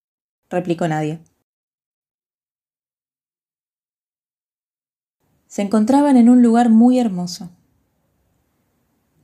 replicó 0.50 0.88
Nadia. 0.88 1.20
Se 5.48 5.62
encontraban 5.62 6.16
en 6.16 6.30
un 6.30 6.44
lugar 6.44 6.70
muy 6.70 7.00
hermoso. 7.00 7.50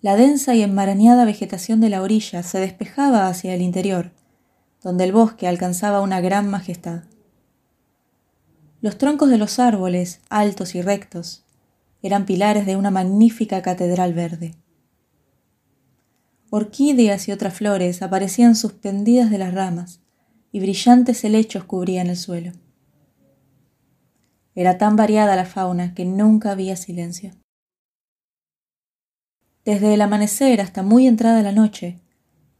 La 0.05 0.15
densa 0.15 0.53
y 0.53 0.61
enmarañada 0.61 1.25
vegetación 1.25 1.81
de 1.81 1.89
la 1.89 2.03
orilla 2.03 2.43
se 2.43 2.59
despejaba 2.59 3.27
hacia 3.27 3.55
el 3.55 3.63
interior, 3.63 4.11
donde 4.83 5.03
el 5.03 5.11
bosque 5.11 5.47
alcanzaba 5.47 6.01
una 6.01 6.21
gran 6.21 6.47
majestad. 6.47 7.05
Los 8.81 8.99
troncos 8.99 9.31
de 9.31 9.39
los 9.39 9.57
árboles, 9.57 10.21
altos 10.29 10.75
y 10.75 10.83
rectos, 10.83 11.43
eran 12.03 12.27
pilares 12.27 12.67
de 12.67 12.75
una 12.75 12.91
magnífica 12.91 13.63
catedral 13.63 14.13
verde. 14.13 14.53
Orquídeas 16.51 17.27
y 17.27 17.31
otras 17.31 17.55
flores 17.55 18.03
aparecían 18.03 18.55
suspendidas 18.55 19.31
de 19.31 19.39
las 19.39 19.55
ramas, 19.55 20.01
y 20.51 20.59
brillantes 20.59 21.23
helechos 21.23 21.63
cubrían 21.63 22.05
el 22.11 22.17
suelo. 22.17 22.51
Era 24.53 24.77
tan 24.77 24.97
variada 24.97 25.35
la 25.35 25.45
fauna 25.45 25.95
que 25.95 26.05
nunca 26.05 26.51
había 26.51 26.75
silencio. 26.75 27.31
Desde 29.65 29.95
el 29.95 30.01
amanecer 30.01 30.61
hasta 30.61 30.83
muy 30.83 31.07
entrada 31.07 31.41
la 31.41 31.51
noche, 31.51 31.99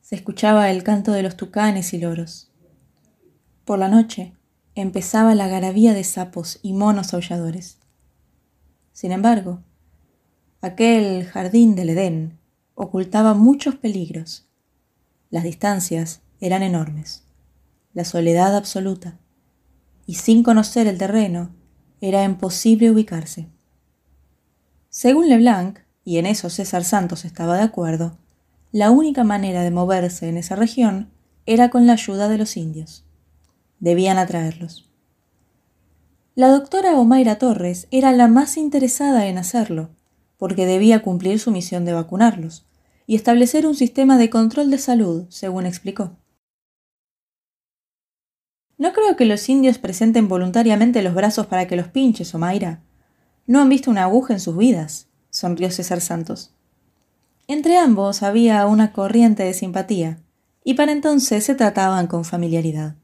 se 0.01 0.15
escuchaba 0.15 0.71
el 0.71 0.81
canto 0.81 1.11
de 1.11 1.21
los 1.21 1.37
tucanes 1.37 1.93
y 1.93 1.99
loros. 1.99 2.51
Por 3.63 3.77
la 3.77 3.89
noche 3.89 4.33
empezaba 4.73 5.35
la 5.35 5.47
garabía 5.47 5.93
de 5.93 6.03
sapos 6.03 6.59
y 6.63 6.73
monos 6.73 7.13
aulladores. 7.13 7.77
Sin 8.91 9.11
embargo, 9.11 9.61
aquel 10.61 11.25
jardín 11.25 11.75
del 11.75 11.91
Edén 11.91 12.39
ocultaba 12.73 13.35
muchos 13.35 13.75
peligros. 13.75 14.49
Las 15.29 15.43
distancias 15.43 16.23
eran 16.39 16.63
enormes, 16.63 17.23
la 17.93 18.03
soledad 18.03 18.55
absoluta, 18.55 19.19
y 20.07 20.15
sin 20.15 20.41
conocer 20.41 20.87
el 20.87 20.97
terreno, 20.97 21.55
era 22.01 22.23
imposible 22.23 22.89
ubicarse. 22.89 23.47
Según 24.89 25.29
Leblanc, 25.29 25.84
y 26.05 26.19
en 26.19 26.27
eso 26.27 26.49
César 26.49 26.85
Santos 26.85 27.25
estaba 27.25 27.57
de 27.57 27.63
acuerdo, 27.63 28.17
la 28.71 28.91
única 28.91 29.23
manera 29.23 29.63
de 29.63 29.71
moverse 29.71 30.29
en 30.29 30.37
esa 30.37 30.55
región 30.55 31.09
era 31.45 31.69
con 31.69 31.87
la 31.87 31.93
ayuda 31.93 32.29
de 32.29 32.37
los 32.37 32.55
indios. 32.55 33.03
Debían 33.79 34.17
atraerlos. 34.17 34.89
La 36.35 36.49
doctora 36.49 36.97
Omaira 36.97 37.37
Torres 37.37 37.87
era 37.91 38.11
la 38.11 38.27
más 38.27 38.57
interesada 38.57 39.27
en 39.27 39.37
hacerlo, 39.37 39.89
porque 40.37 40.65
debía 40.65 41.01
cumplir 41.01 41.39
su 41.39 41.51
misión 41.51 41.85
de 41.85 41.93
vacunarlos 41.93 42.65
y 43.07 43.15
establecer 43.15 43.65
un 43.65 43.75
sistema 43.75 44.17
de 44.17 44.29
control 44.29 44.69
de 44.69 44.77
salud, 44.77 45.25
según 45.29 45.65
explicó. 45.65 46.17
No 48.77 48.91
creo 48.91 49.15
que 49.15 49.25
los 49.25 49.47
indios 49.47 49.77
presenten 49.77 50.27
voluntariamente 50.27 51.01
los 51.01 51.13
brazos 51.13 51.47
para 51.47 51.67
que 51.67 51.77
los 51.77 51.87
pinches, 51.87 52.35
Omaira. 52.35 52.81
No 53.47 53.61
han 53.61 53.69
visto 53.69 53.89
una 53.89 54.03
aguja 54.03 54.33
en 54.33 54.41
sus 54.41 54.57
vidas, 54.57 55.07
sonrió 55.35 55.69
César 55.69 55.99
Santos. 55.99 56.53
Entre 57.47 57.77
ambos 57.77 58.23
había 58.23 58.65
una 58.67 58.93
corriente 58.93 59.43
de 59.43 59.53
simpatía, 59.53 60.17
y 60.63 60.75
para 60.75 60.93
entonces 60.93 61.43
se 61.43 61.55
trataban 61.55 62.07
con 62.07 62.23
familiaridad. 62.23 62.95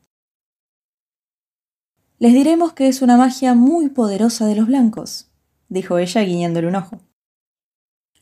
Les 2.19 2.33
diremos 2.33 2.71
que 2.71 2.87
es 2.87 3.01
una 3.01 3.17
magia 3.17 3.53
muy 3.53 3.89
poderosa 3.89 4.45
de 4.45 4.55
los 4.55 4.67
blancos, 4.67 5.29
dijo 5.67 5.97
ella 5.97 6.21
guiñándole 6.21 6.67
un 6.69 6.75
ojo. 6.75 7.01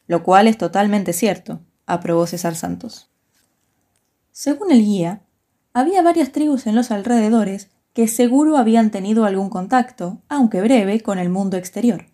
Lo 0.07 0.23
cual 0.23 0.47
es 0.47 0.57
totalmente 0.57 1.13
cierto, 1.13 1.59
aprobó 1.85 2.25
César 2.25 2.55
Santos. 2.55 3.11
Según 4.31 4.71
el 4.71 4.83
guía, 4.83 5.21
había 5.71 6.01
varias 6.01 6.31
tribus 6.31 6.65
en 6.65 6.73
los 6.73 6.89
alrededores 6.89 7.69
que 7.93 8.07
seguro 8.07 8.57
habían 8.57 8.89
tenido 8.89 9.25
algún 9.25 9.51
contacto, 9.51 10.23
aunque 10.29 10.61
breve, 10.61 11.01
con 11.01 11.19
el 11.19 11.29
mundo 11.29 11.57
exterior. 11.57 12.08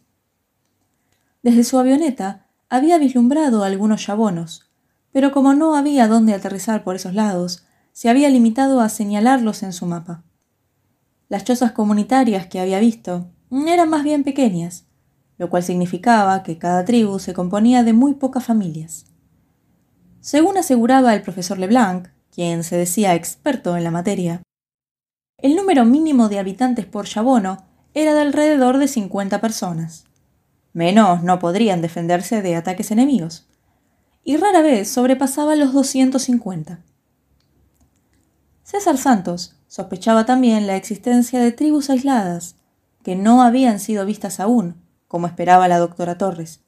Desde 1.46 1.64
su 1.64 1.78
avioneta 1.78 2.48
había 2.70 2.98
vislumbrado 2.98 3.64
algunos 3.64 4.08
yabonos, 4.08 4.72
pero 5.12 5.32
como 5.32 5.54
no 5.54 5.76
había 5.76 6.08
dónde 6.08 6.34
aterrizar 6.34 6.84
por 6.84 6.96
esos 6.96 7.14
lados, 7.14 7.68
se 7.92 8.10
había 8.10 8.30
limitado 8.30 8.82
a 8.82 8.90
señalarlos 8.90 9.62
en 9.62 9.72
su 9.72 9.86
mapa. 9.86 10.24
Las 11.30 11.44
chozas 11.44 11.72
comunitarias 11.72 12.48
que 12.48 12.60
había 12.60 12.80
visto 12.80 13.28
eran 13.68 13.92
más 13.92 14.04
bien 14.04 14.24
pequeñas, 14.24 14.88
lo 15.38 15.52
cual 15.52 15.62
significaba 15.62 16.42
que 16.42 16.58
cada 16.58 16.84
tribu 16.84 17.20
se 17.20 17.36
componía 17.36 17.84
de 17.84 17.94
muy 17.94 18.16
pocas 18.16 18.44
familias. 18.44 19.06
Según 20.22 20.58
aseguraba 20.58 21.14
el 21.14 21.22
profesor 21.22 21.60
Leblanc, 21.60 22.08
quien 22.32 22.64
se 22.64 22.76
decía 22.76 23.14
experto 23.14 23.78
en 23.78 23.84
la 23.84 23.92
materia. 23.92 24.42
El 25.38 25.56
número 25.56 25.86
mínimo 25.86 26.28
de 26.28 26.40
habitantes 26.40 26.88
por 26.88 27.06
Yabono 27.06 27.68
era 27.94 28.16
de 28.16 28.22
alrededor 28.22 28.80
de 28.80 28.88
50 28.88 29.42
personas. 29.42 30.06
Menos 30.76 31.24
no 31.24 31.40
podrían 31.40 31.82
defenderse 31.82 32.44
de 32.44 32.56
ataques 32.56 32.92
enemigos. 32.92 33.48
Y 34.24 34.38
rara 34.38 34.62
vez 34.62 34.88
sobrepasaba 34.88 35.56
los 35.56 35.74
250. 35.74 36.84
César 38.62 39.00
Santos 39.00 39.56
sospechaba 39.68 40.28
también 40.28 40.68
la 40.68 40.76
existencia 40.76 41.40
de 41.40 41.52
tribus 41.52 41.90
aisladas, 41.90 42.58
que 43.02 43.16
no 43.16 43.42
habían 43.42 43.80
sido 43.80 44.06
vistas 44.06 44.40
aún, 44.40 44.76
como 45.08 45.26
esperaba 45.26 45.68
la 45.68 45.80
doctora 45.80 46.20
Torres, 46.20 46.60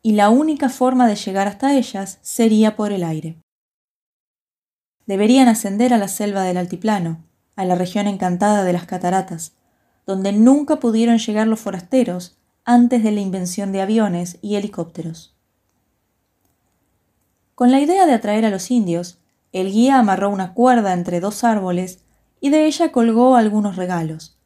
y 0.00 0.12
la 0.12 0.30
única 0.30 0.70
forma 0.70 1.06
de 1.06 1.16
llegar 1.16 1.48
hasta 1.48 1.76
ellas 1.76 2.18
sería 2.22 2.76
por 2.76 2.92
el 2.92 3.04
aire 3.04 3.36
deberían 5.08 5.48
ascender 5.48 5.94
a 5.94 5.98
la 5.98 6.06
selva 6.06 6.42
del 6.42 6.58
altiplano, 6.58 7.24
a 7.56 7.64
la 7.64 7.74
región 7.74 8.06
encantada 8.06 8.62
de 8.62 8.74
las 8.74 8.84
cataratas, 8.84 9.54
donde 10.06 10.32
nunca 10.32 10.76
pudieron 10.76 11.16
llegar 11.16 11.48
los 11.48 11.58
forasteros 11.58 12.36
antes 12.68 13.02
de 13.02 13.12
la 13.12 13.20
invención 13.20 13.72
de 13.72 13.80
aviones 13.80 14.36
y 14.42 14.56
helicópteros. 14.56 15.34
Con 17.54 17.72
la 17.72 17.80
idea 17.80 18.04
de 18.04 18.12
atraer 18.12 18.44
a 18.44 18.50
los 18.50 18.70
indios, 18.70 19.18
el 19.52 19.72
guía 19.72 19.98
amarró 19.98 20.28
una 20.28 20.52
cuerda 20.52 20.92
entre 20.92 21.20
dos 21.20 21.44
árboles 21.44 22.04
y 22.42 22.50
de 22.50 22.66
ella 22.66 22.92
colgó 22.92 23.36
algunos 23.36 23.76
regalos 23.76 24.38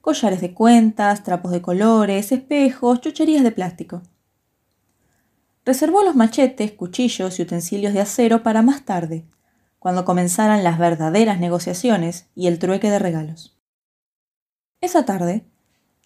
collares 0.00 0.40
de 0.40 0.54
cuentas, 0.54 1.22
trapos 1.22 1.52
de 1.52 1.60
colores, 1.60 2.32
espejos, 2.32 3.02
chucherías 3.02 3.42
de 3.42 3.52
plástico. 3.52 4.00
Reservó 5.66 6.02
los 6.02 6.16
machetes, 6.16 6.72
cuchillos 6.72 7.38
y 7.38 7.42
utensilios 7.42 7.92
de 7.92 8.00
acero 8.00 8.42
para 8.42 8.62
más 8.62 8.86
tarde, 8.86 9.26
cuando 9.78 10.06
comenzaran 10.06 10.64
las 10.64 10.78
verdaderas 10.78 11.40
negociaciones 11.40 12.26
y 12.34 12.46
el 12.46 12.58
trueque 12.58 12.90
de 12.90 12.98
regalos. 12.98 13.58
Esa 14.80 15.04
tarde, 15.04 15.44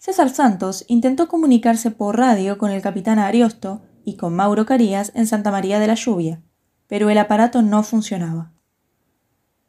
César 0.05 0.29
Santos 0.31 0.83
intentó 0.89 1.29
comunicarse 1.29 1.89
por 1.89 2.17
radio 2.17 2.57
con 2.57 2.71
el 2.71 2.81
capitán 2.81 3.19
Ariosto 3.19 3.83
y 4.03 4.17
con 4.17 4.35
Mauro 4.35 4.65
Carías 4.65 5.13
en 5.15 5.27
Santa 5.27 5.49
María 5.49 5.79
de 5.79 5.87
la 5.87 5.93
Lluvia, 5.93 6.41
pero 6.87 7.09
el 7.09 7.17
aparato 7.17 7.61
no 7.61 7.83
funcionaba. 7.83 8.51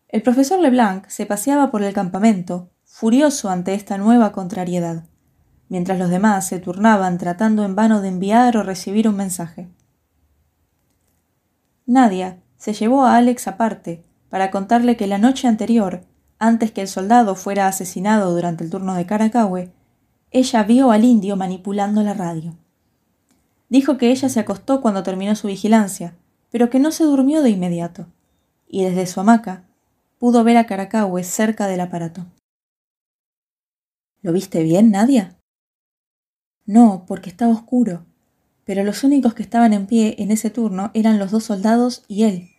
El 0.09 0.23
profesor 0.23 0.59
Leblanc 0.59 1.07
se 1.07 1.25
paseaba 1.25 1.70
por 1.70 1.85
el 1.85 1.94
campamento, 1.94 2.73
furioso 2.83 3.49
ante 3.49 3.75
esta 3.75 3.97
nueva 3.97 4.33
contrariedad, 4.33 5.05
mientras 5.68 6.01
los 6.01 6.11
demás 6.11 6.49
se 6.49 6.59
turnaban 6.59 7.16
tratando 7.16 7.64
en 7.64 7.77
vano 7.77 8.01
de 8.01 8.09
enviar 8.09 8.57
o 8.57 8.64
recibir 8.64 9.07
un 9.07 9.14
mensaje. 9.14 9.70
Nadia, 11.87 12.42
se 12.57 12.73
llevó 12.73 13.05
a 13.05 13.18
Alex 13.18 13.47
aparte 13.47 14.05
para 14.31 14.51
contarle 14.51 14.97
que 14.97 15.07
la 15.07 15.18
noche 15.18 15.47
anterior, 15.47 16.05
antes 16.40 16.73
que 16.73 16.81
el 16.81 16.88
soldado 16.88 17.37
fuera 17.37 17.68
asesinado 17.68 18.35
durante 18.35 18.64
el 18.64 18.70
turno 18.70 18.94
de 18.94 19.07
Caracahue, 19.07 19.73
ella 20.35 20.64
vio 20.64 20.90
al 20.90 21.05
indio 21.05 21.37
manipulando 21.37 22.03
la 22.03 22.12
radio. 22.12 22.57
Dijo 23.68 23.97
que 23.97 24.11
ella 24.11 24.29
se 24.29 24.40
acostó 24.40 24.81
cuando 24.81 25.05
terminó 25.05 25.37
su 25.37 25.47
vigilancia, 25.47 26.16
pero 26.51 26.70
que 26.70 26.81
no 26.81 26.90
se 26.90 27.05
durmió 27.05 27.40
de 27.40 27.51
inmediato, 27.51 28.09
y 28.68 28.83
desde 28.83 29.07
su 29.07 29.20
hamaca 29.20 29.62
pudo 30.18 30.42
ver 30.42 30.57
a 30.57 30.66
Caracahue 30.66 31.23
cerca 31.23 31.68
del 31.68 31.81
aparato. 31.81 32.27
¿Lo 34.23 34.33
viste 34.33 34.64
bien, 34.64 34.90
Nadia? 34.90 35.37
No, 36.66 37.05
porque 37.07 37.31
estaba 37.31 37.53
oscuro, 37.53 38.05
pero 38.64 38.83
los 38.83 39.05
únicos 39.05 39.35
que 39.35 39.44
estaban 39.44 39.73
en 39.73 39.87
pie 39.87 40.16
en 40.18 40.33
ese 40.33 40.51
turno 40.51 40.90
eran 40.94 41.20
los 41.20 41.31
dos 41.31 41.44
soldados 41.44 42.03
y 42.09 42.25
él. 42.25 42.51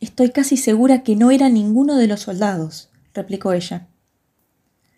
Estoy 0.00 0.30
casi 0.30 0.56
segura 0.56 1.02
que 1.02 1.14
no 1.14 1.30
era 1.30 1.50
ninguno 1.50 1.96
de 1.96 2.06
los 2.06 2.20
soldados, 2.20 2.88
replicó 3.12 3.52
ella. 3.52 3.86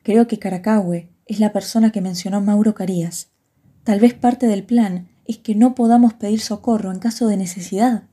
Creo 0.05 0.29
que 0.29 0.39
Caracahue 0.39 1.09
es 1.29 1.41
la 1.41 1.53
persona 1.53 1.93
que 1.93 2.01
mencionó 2.01 2.41
Mauro 2.41 2.75
Carías. 2.75 3.29
Tal 3.85 4.01
vez 4.01 4.15
parte 4.15 4.47
del 4.47 4.65
plan 4.65 5.09
es 5.27 5.39
que 5.39 5.55
no 5.55 5.75
podamos 5.75 6.15
pedir 6.15 6.41
socorro 6.41 6.91
en 6.91 6.99
caso 6.99 7.29
de 7.29 7.37
necesidad. 7.37 8.05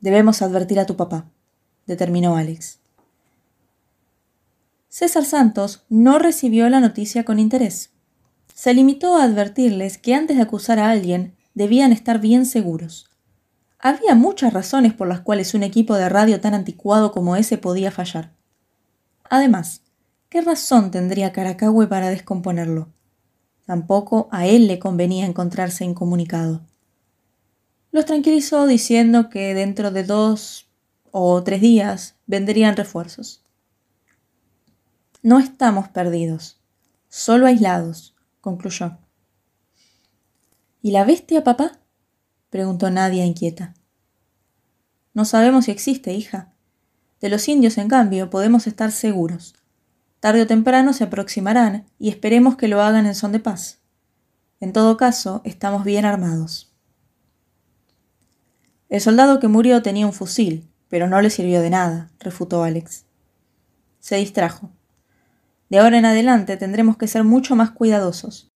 Debemos 0.00 0.42
advertir 0.42 0.78
a 0.78 0.86
tu 0.86 0.96
papá, 0.96 1.30
determinó 1.86 2.36
Alex. 2.36 2.78
César 4.88 5.24
Santos 5.24 5.84
no 5.88 6.18
recibió 6.18 6.68
la 6.68 6.80
noticia 6.80 7.24
con 7.24 7.38
interés. 7.38 7.90
Se 8.54 8.74
limitó 8.74 9.16
a 9.16 9.24
advertirles 9.24 9.96
que 9.96 10.14
antes 10.14 10.36
de 10.36 10.42
acusar 10.42 10.78
a 10.78 10.90
alguien 10.90 11.34
debían 11.54 11.92
estar 11.92 12.20
bien 12.20 12.44
seguros. 12.44 13.10
Había 13.78 14.14
muchas 14.14 14.52
razones 14.52 14.92
por 14.92 15.08
las 15.08 15.20
cuales 15.20 15.54
un 15.54 15.62
equipo 15.62 15.94
de 15.94 16.08
radio 16.08 16.40
tan 16.40 16.52
anticuado 16.52 17.12
como 17.12 17.36
ese 17.36 17.58
podía 17.58 17.90
fallar. 17.90 18.34
Además, 19.30 19.82
¿qué 20.28 20.40
razón 20.40 20.90
tendría 20.90 21.32
Caracahue 21.32 21.86
para 21.86 22.10
descomponerlo? 22.10 22.88
Tampoco 23.66 24.28
a 24.30 24.46
él 24.46 24.66
le 24.66 24.78
convenía 24.78 25.26
encontrarse 25.26 25.84
incomunicado. 25.84 26.62
Los 27.90 28.06
tranquilizó 28.06 28.66
diciendo 28.66 29.28
que 29.30 29.54
dentro 29.54 29.90
de 29.90 30.04
dos 30.04 30.68
o 31.10 31.42
tres 31.42 31.60
días 31.60 32.16
vendrían 32.26 32.76
refuerzos. 32.76 33.44
No 35.22 35.38
estamos 35.38 35.88
perdidos, 35.88 36.60
solo 37.08 37.46
aislados, 37.46 38.14
concluyó. 38.40 38.98
¿Y 40.80 40.92
la 40.92 41.04
bestia, 41.04 41.42
papá? 41.42 41.80
preguntó 42.50 42.90
Nadia 42.90 43.26
inquieta. 43.26 43.74
No 45.12 45.24
sabemos 45.24 45.64
si 45.64 45.72
existe, 45.72 46.12
hija. 46.12 46.54
De 47.20 47.28
los 47.28 47.48
indios, 47.48 47.78
en 47.78 47.88
cambio, 47.88 48.30
podemos 48.30 48.66
estar 48.68 48.92
seguros. 48.92 49.57
Tarde 50.20 50.42
o 50.42 50.46
temprano 50.46 50.92
se 50.92 51.04
aproximarán 51.04 51.86
y 51.98 52.08
esperemos 52.08 52.56
que 52.56 52.68
lo 52.68 52.82
hagan 52.82 53.06
en 53.06 53.14
son 53.14 53.32
de 53.32 53.40
paz. 53.40 53.80
En 54.60 54.72
todo 54.72 54.96
caso, 54.96 55.40
estamos 55.44 55.84
bien 55.84 56.04
armados. 56.04 56.74
El 58.88 59.00
soldado 59.00 59.38
que 59.38 59.48
murió 59.48 59.82
tenía 59.82 60.06
un 60.06 60.12
fusil, 60.12 60.68
pero 60.88 61.06
no 61.06 61.20
le 61.20 61.30
sirvió 61.30 61.60
de 61.60 61.70
nada, 61.70 62.10
refutó 62.18 62.64
Alex. 62.64 63.04
Se 64.00 64.16
distrajo. 64.16 64.70
De 65.68 65.78
ahora 65.78 65.98
en 65.98 66.06
adelante 66.06 66.56
tendremos 66.56 66.96
que 66.96 67.06
ser 67.06 67.22
mucho 67.22 67.54
más 67.54 67.70
cuidadosos. 67.70 68.50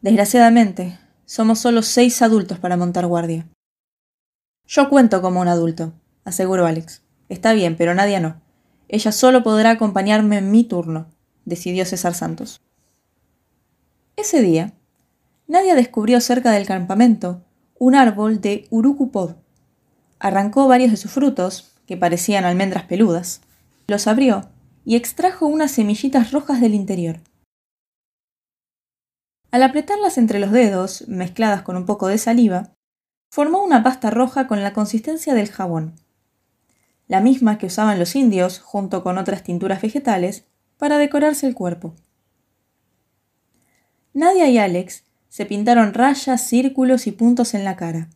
Desgraciadamente, 0.00 0.98
somos 1.26 1.58
solo 1.58 1.82
seis 1.82 2.22
adultos 2.22 2.58
para 2.58 2.76
montar 2.76 3.06
guardia. 3.06 3.46
Yo 4.66 4.88
cuento 4.88 5.20
como 5.20 5.40
un 5.40 5.48
adulto, 5.48 5.92
aseguró 6.24 6.64
Alex. 6.64 7.02
Está 7.28 7.52
bien, 7.52 7.76
pero 7.76 7.94
nadie 7.94 8.20
no. 8.20 8.40
Ella 8.92 9.12
solo 9.12 9.44
podrá 9.44 9.70
acompañarme 9.70 10.38
en 10.38 10.50
mi 10.50 10.64
turno, 10.64 11.06
decidió 11.44 11.86
César 11.86 12.12
Santos. 12.12 12.60
Ese 14.16 14.42
día, 14.42 14.72
Nadia 15.46 15.76
descubrió 15.76 16.20
cerca 16.20 16.50
del 16.50 16.66
campamento 16.66 17.40
un 17.78 17.94
árbol 17.94 18.40
de 18.40 18.66
urucupod. 18.70 19.36
Arrancó 20.18 20.66
varios 20.66 20.90
de 20.90 20.96
sus 20.96 21.12
frutos, 21.12 21.72
que 21.86 21.96
parecían 21.96 22.44
almendras 22.44 22.82
peludas, 22.82 23.42
los 23.86 24.08
abrió 24.08 24.50
y 24.84 24.96
extrajo 24.96 25.46
unas 25.46 25.70
semillitas 25.70 26.32
rojas 26.32 26.60
del 26.60 26.74
interior. 26.74 27.20
Al 29.52 29.62
apretarlas 29.62 30.18
entre 30.18 30.40
los 30.40 30.50
dedos, 30.50 31.06
mezcladas 31.06 31.62
con 31.62 31.76
un 31.76 31.86
poco 31.86 32.08
de 32.08 32.18
saliva, 32.18 32.72
formó 33.30 33.62
una 33.62 33.84
pasta 33.84 34.10
roja 34.10 34.48
con 34.48 34.64
la 34.64 34.72
consistencia 34.72 35.34
del 35.34 35.48
jabón, 35.48 35.94
la 37.10 37.20
misma 37.20 37.58
que 37.58 37.66
usaban 37.66 37.98
los 37.98 38.14
indios 38.14 38.60
junto 38.60 39.02
con 39.02 39.18
otras 39.18 39.42
tinturas 39.42 39.82
vegetales 39.82 40.44
para 40.78 40.96
decorarse 40.96 41.44
el 41.48 41.56
cuerpo. 41.56 41.96
Nadia 44.12 44.48
y 44.48 44.58
Alex 44.58 45.02
se 45.28 45.44
pintaron 45.44 45.92
rayas, 45.92 46.46
círculos 46.46 47.08
y 47.08 47.10
puntos 47.10 47.54
en 47.54 47.64
la 47.64 47.74
cara. 47.74 48.10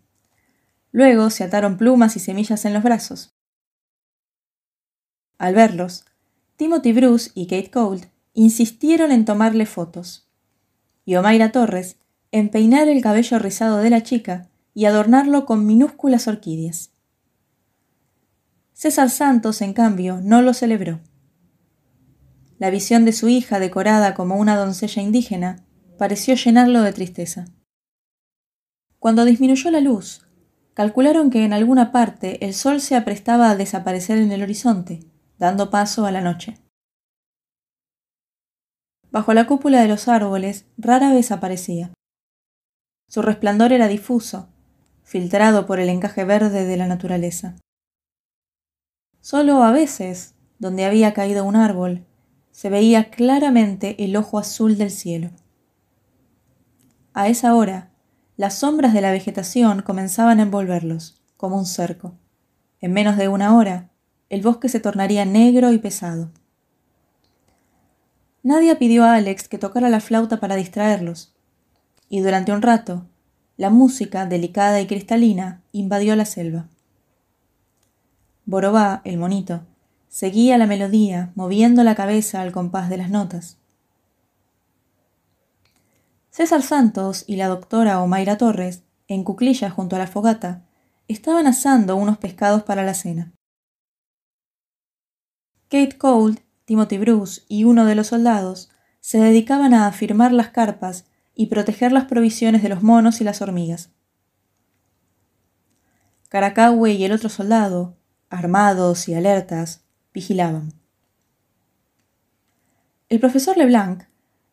Luego 0.93 1.31
se 1.31 1.43
ataron 1.43 1.77
plumas 1.77 2.15
y 2.15 2.21
semillas 2.21 2.65
en 2.67 2.73
los 2.73 2.85
brazos. 2.85 3.35
Al 5.39 5.57
verlos, 5.57 6.05
Timothy 6.55 6.93
Bruce 6.93 7.33
y 7.35 7.49
Kate 7.49 7.73
Cold 7.73 8.05
insistieron 8.33 9.11
en 9.11 9.25
tomarle 9.25 9.67
fotos, 9.67 10.29
y 11.05 11.17
Omaira 11.17 11.51
Torres 11.51 11.97
en 12.31 12.49
peinar 12.49 12.87
el 12.87 13.03
cabello 13.03 13.41
rizado 13.41 13.79
de 13.79 13.91
la 13.91 14.05
chica 14.05 14.49
y 14.73 14.85
adornarlo 14.85 15.47
con 15.47 15.67
minúsculas 15.67 16.29
orquídeas. 16.29 16.94
César 18.75 19.09
Santos, 19.09 19.63
en 19.63 19.73
cambio, 19.73 20.21
no 20.21 20.43
lo 20.43 20.53
celebró. 20.53 21.01
La 22.59 22.71
visión 22.71 23.05
de 23.05 23.13
su 23.13 23.29
hija 23.29 23.61
decorada 23.61 24.15
como 24.15 24.37
una 24.37 24.57
doncella 24.57 25.01
indígena 25.01 25.65
pareció 25.97 26.35
llenarlo 26.35 26.83
de 26.83 26.93
tristeza. 26.93 27.47
Cuando 28.99 29.25
disminuyó 29.25 29.71
la 29.71 29.81
luz, 29.81 30.27
calcularon 30.75 31.31
que 31.31 31.45
en 31.45 31.53
alguna 31.53 31.93
parte 31.93 32.45
el 32.45 32.53
sol 32.53 32.81
se 32.81 32.97
aprestaba 32.97 33.49
a 33.49 33.57
desaparecer 33.57 34.19
en 34.19 34.33
el 34.33 34.43
horizonte, 34.43 35.01
dando 35.39 35.71
paso 35.71 36.05
a 36.05 36.11
la 36.11 36.21
noche. 36.21 36.59
Bajo 39.13 39.35
la 39.35 39.47
cúpula 39.47 39.81
de 39.83 39.89
los 39.89 40.09
árboles 40.09 40.67
rara 40.77 41.13
vez 41.13 41.31
aparecía. 41.31 41.93
Su 43.09 43.23
resplandor 43.23 43.73
era 43.73 43.87
difuso, 43.87 44.49
filtrado 45.05 45.67
por 45.67 45.79
el 45.79 45.89
encaje 45.89 46.25
verde 46.25 46.65
de 46.65 46.77
la 46.77 46.89
naturaleza. 46.89 47.55
Solo 49.25 49.63
a 49.63 49.73
veces, 49.73 50.35
donde 50.59 50.85
había 50.85 51.15
caído 51.15 51.47
un 51.47 51.57
árbol, 51.57 52.05
se 52.51 52.69
veía 52.69 53.09
claramente 53.09 54.05
el 54.05 54.15
ojo 54.17 54.39
azul 54.39 54.77
del 54.77 54.91
cielo. 54.91 55.31
A 57.15 57.29
esa 57.29 57.55
hora, 57.55 57.91
las 58.37 58.59
sombras 58.59 58.93
de 58.93 59.01
la 59.01 59.13
vegetación 59.13 59.81
comenzaban 59.81 60.41
a 60.41 60.43
envolverlos, 60.43 61.23
como 61.39 61.57
un 61.57 61.65
cerco. 61.65 62.19
En 62.83 62.93
menos 62.93 63.17
de 63.17 63.29
una 63.29 63.57
hora, 63.57 63.89
el 64.29 64.43
bosque 64.43 64.69
se 64.69 64.79
tornaría 64.79 65.25
negro 65.25 65.73
y 65.73 65.79
pesado. 65.79 66.31
Nadia 68.43 68.79
pidió 68.79 69.05
a 69.05 69.15
Alex 69.15 69.49
que 69.49 69.57
tocara 69.57 69.89
la 69.89 70.01
flauta 70.01 70.39
para 70.39 70.55
distraerlos, 70.55 71.35
y 72.11 72.21
durante 72.21 72.53
un 72.53 72.61
rato, 72.61 73.07
la 73.57 73.71
música, 73.71 74.27
delicada 74.27 74.83
y 74.83 74.87
cristalina, 74.87 75.63
invadió 75.73 76.15
la 76.15 76.27
selva. 76.27 76.69
Borobá, 78.47 79.01
el 79.05 79.17
monito, 79.17 79.63
seguía 80.09 80.59
la 80.59 80.67
melodía, 80.67 81.33
moviendo 81.35 81.83
la 81.83 81.95
cabeza 81.95 82.43
al 82.43 82.53
compás 82.53 82.91
de 82.91 82.99
las 82.99 83.11
notas. 83.11 83.59
César 86.31 86.63
Santos 86.63 87.25
y 87.27 87.37
la 87.37 87.49
doctora 87.49 88.03
Omaira 88.03 88.37
Torres, 88.37 88.83
en 89.09 89.25
cuclillas 89.25 89.73
junto 89.73 89.97
a 89.97 89.99
la 89.99 90.07
fogata, 90.07 90.63
estaban 91.09 91.47
asando 91.47 91.97
unos 91.97 92.19
pescados 92.19 92.65
para 92.65 92.83
la 92.83 92.95
cena. 92.95 93.33
Kate 95.69 95.97
Cold, 95.97 96.41
Timothy 96.65 96.99
Bruce 96.99 97.43
y 97.49 97.65
uno 97.65 97.85
de 97.87 97.95
los 97.95 98.09
soldados 98.09 98.71
se 99.01 99.19
dedicaban 99.19 99.75
a 99.75 99.87
afirmar 99.87 100.33
las 100.33 100.49
carpas 100.49 101.07
y 101.35 101.47
proteger 101.47 101.93
las 101.93 102.05
provisiones 102.05 102.63
de 102.63 102.69
los 102.69 102.83
monos 102.83 103.21
y 103.21 103.25
las 103.25 103.43
hormigas. 103.43 103.91
Caracahue 106.29 106.93
y 106.93 107.05
el 107.05 107.13
otro 107.13 107.29
soldado, 107.29 107.97
armados 108.35 109.09
y 109.09 109.15
alertas, 109.15 109.85
vigilaban. 110.13 110.73
El 113.09 113.21
profesor 113.21 113.57
Leblanc 113.57 114.05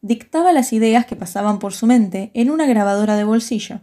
dictaba 0.02 0.52
las 0.52 0.74
ideas 0.74 1.06
que 1.06 1.16
pasaban 1.16 1.60
por 1.60 1.74
su 1.74 1.88
mente 1.88 2.32
en 2.34 2.50
una 2.50 2.66
grabadora 2.66 3.16
de 3.16 3.24
bolsillo, 3.24 3.82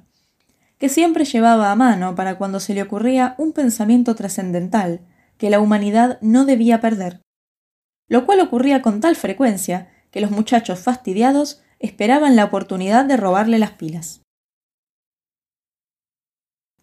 que 0.79 0.89
siempre 0.89 1.25
llevaba 1.25 1.73
a 1.73 1.77
mano 1.77 2.15
para 2.15 2.39
cuando 2.39 2.61
se 2.61 2.75
le 2.75 2.83
ocurría 2.83 3.35
un 3.39 3.53
pensamiento 3.53 4.15
trascendental 4.15 5.01
que 5.37 5.51
la 5.51 5.61
humanidad 5.61 6.19
no 6.21 6.45
debía 6.45 6.81
perder, 6.81 7.21
lo 8.09 8.27
cual 8.27 8.41
ocurría 8.41 8.83
con 8.83 9.01
tal 9.01 9.17
frecuencia 9.17 9.91
que 10.11 10.21
los 10.21 10.31
muchachos 10.31 10.81
fastidiados 10.81 11.63
esperaban 11.79 12.37
la 12.37 12.45
oportunidad 12.45 13.05
de 13.05 13.17
robarle 13.17 13.59
las 13.59 13.73
pilas. 13.73 14.23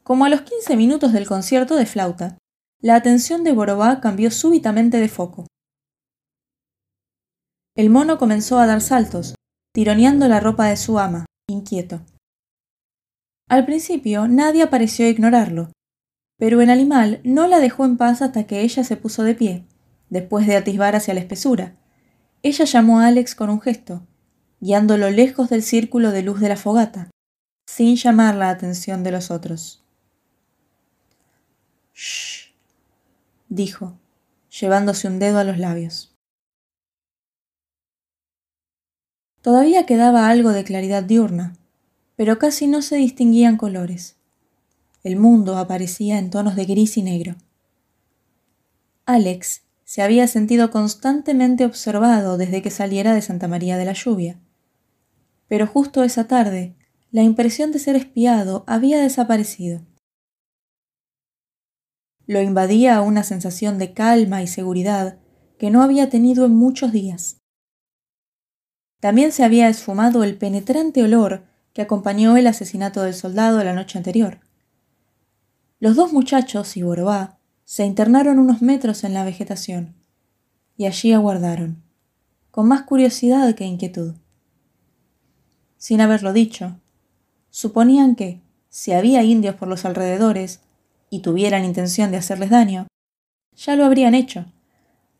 Como 0.04 0.25
a 0.25 0.30
los 0.30 0.41
quince 0.41 0.78
minutos 0.78 1.13
del 1.13 1.28
concierto 1.28 1.75
de 1.75 1.86
flauta, 1.86 2.38
la 2.82 2.96
atención 2.96 3.44
de 3.44 3.52
Borobá 3.52 4.02
cambió 4.02 4.32
súbitamente 4.32 5.00
de 5.00 5.08
foco. 5.08 5.48
El 7.76 7.90
mono 7.90 8.18
comenzó 8.18 8.60
a 8.60 8.66
dar 8.66 8.82
saltos, 8.82 9.36
tironeando 9.74 10.28
la 10.28 10.40
ropa 10.40 10.68
de 10.68 10.78
su 10.78 10.98
ama, 11.00 11.26
inquieto. 11.48 12.02
Al 13.50 13.66
principio 13.66 14.28
nadie 14.28 14.66
pareció 14.68 15.08
ignorarlo, 15.10 15.72
pero 16.38 16.62
el 16.62 16.70
animal 16.70 17.22
no 17.24 17.48
la 17.48 17.60
dejó 17.60 17.86
en 17.86 17.98
paz 17.98 18.22
hasta 18.22 18.46
que 18.46 18.62
ella 18.62 18.84
se 18.84 18.98
puso 18.98 19.24
de 19.24 19.36
pie, 19.36 19.66
después 20.10 20.48
de 20.48 20.56
atisbar 20.56 20.96
hacia 20.96 21.14
la 21.14 21.20
espesura. 21.20 21.76
Ella 22.44 22.66
llamó 22.66 23.00
a 23.00 23.08
Alex 23.08 23.36
con 23.36 23.50
un 23.50 23.62
gesto, 23.62 24.06
guiándolo 24.60 25.10
lejos 25.10 25.50
del 25.50 25.64
círculo 25.64 26.12
de 26.12 26.24
luz 26.24 26.40
de 26.40 26.50
la 26.50 26.58
fogata, 26.58 27.10
sin 27.66 27.96
llamar 27.96 28.36
la 28.36 28.50
atención 28.50 29.04
de 29.04 29.12
los 29.12 29.32
otros. 29.32 29.84
Shh, 31.94 32.35
dijo, 33.50 33.98
llevándose 34.50 35.08
un 35.08 35.20
dedo 35.20 35.40
a 35.40 35.44
los 35.44 35.58
labios. 35.58 36.16
Todavía 39.42 39.86
quedaba 39.86 40.30
algo 40.30 40.50
de 40.50 40.64
claridad 40.64 41.04
diurna, 41.04 41.56
pero 42.16 42.40
casi 42.40 42.68
no 42.68 42.82
se 42.82 42.96
distinguían 42.96 43.58
colores. 43.58 44.16
El 45.04 45.18
mundo 45.18 45.58
aparecía 45.58 46.18
en 46.18 46.32
tonos 46.32 46.56
de 46.56 46.66
gris 46.66 46.98
y 46.98 47.04
negro. 47.04 47.36
Alex 49.06 49.62
se 49.84 50.02
había 50.02 50.28
sentido 50.28 50.72
constantemente 50.72 51.64
observado 51.64 52.38
desde 52.38 52.64
que 52.64 52.72
saliera 52.72 53.14
de 53.14 53.22
Santa 53.22 53.48
María 53.48 53.78
de 53.78 53.86
la 53.86 53.94
Lluvia. 53.94 54.40
Pero 55.48 55.68
justo 55.68 56.04
esa 56.04 56.28
tarde, 56.28 56.74
la 57.12 57.22
impresión 57.22 57.72
de 57.72 57.78
ser 57.78 57.96
espiado 57.96 58.64
había 58.66 59.00
desaparecido. 59.00 59.82
Lo 62.28 62.42
invadía 62.42 63.02
una 63.02 63.24
sensación 63.24 63.78
de 63.78 63.94
calma 63.94 64.42
y 64.42 64.48
seguridad 64.48 65.20
que 65.60 65.70
no 65.70 65.84
había 65.84 66.10
tenido 66.10 66.46
en 66.46 66.56
muchos 66.56 66.92
días. 66.92 67.38
También 69.00 69.32
se 69.32 69.44
había 69.44 69.70
esfumado 69.70 70.24
el 70.24 70.38
penetrante 70.38 71.04
olor 71.04 71.46
que 71.74 71.82
acompañó 71.82 72.38
el 72.38 72.48
asesinato 72.48 73.04
del 73.04 73.14
soldado 73.14 73.64
la 73.64 73.74
noche 73.74 73.98
anterior. 73.98 74.40
Los 75.80 75.96
dos 75.96 76.14
muchachos 76.14 76.78
y 76.78 76.84
Borobá 76.84 77.38
se 77.66 77.86
internaron 77.86 78.39
unos 78.39 78.62
metros 78.62 79.04
en 79.04 79.14
la 79.14 79.24
vegetación 79.24 79.95
y 80.78 80.86
allí 80.86 81.14
aguardaron, 81.14 81.84
con 82.49 82.68
más 82.68 82.84
curiosidad 82.84 83.54
que 83.56 83.66
inquietud. 83.66 84.16
Sin 85.78 86.02
haberlo 86.02 86.34
dicho, 86.34 86.80
suponían 87.49 88.16
que, 88.16 88.41
si 88.70 88.93
había 88.93 89.24
indios 89.24 89.56
por 89.56 89.68
los 89.68 89.86
alrededores 89.86 90.62
y 91.10 91.20
tuvieran 91.20 91.66
intención 91.66 92.12
de 92.12 92.18
hacerles 92.18 92.49
daño, 92.49 92.88
ya 93.56 93.76
lo 93.76 93.86
habrían 93.86 94.16
hecho, 94.16 94.45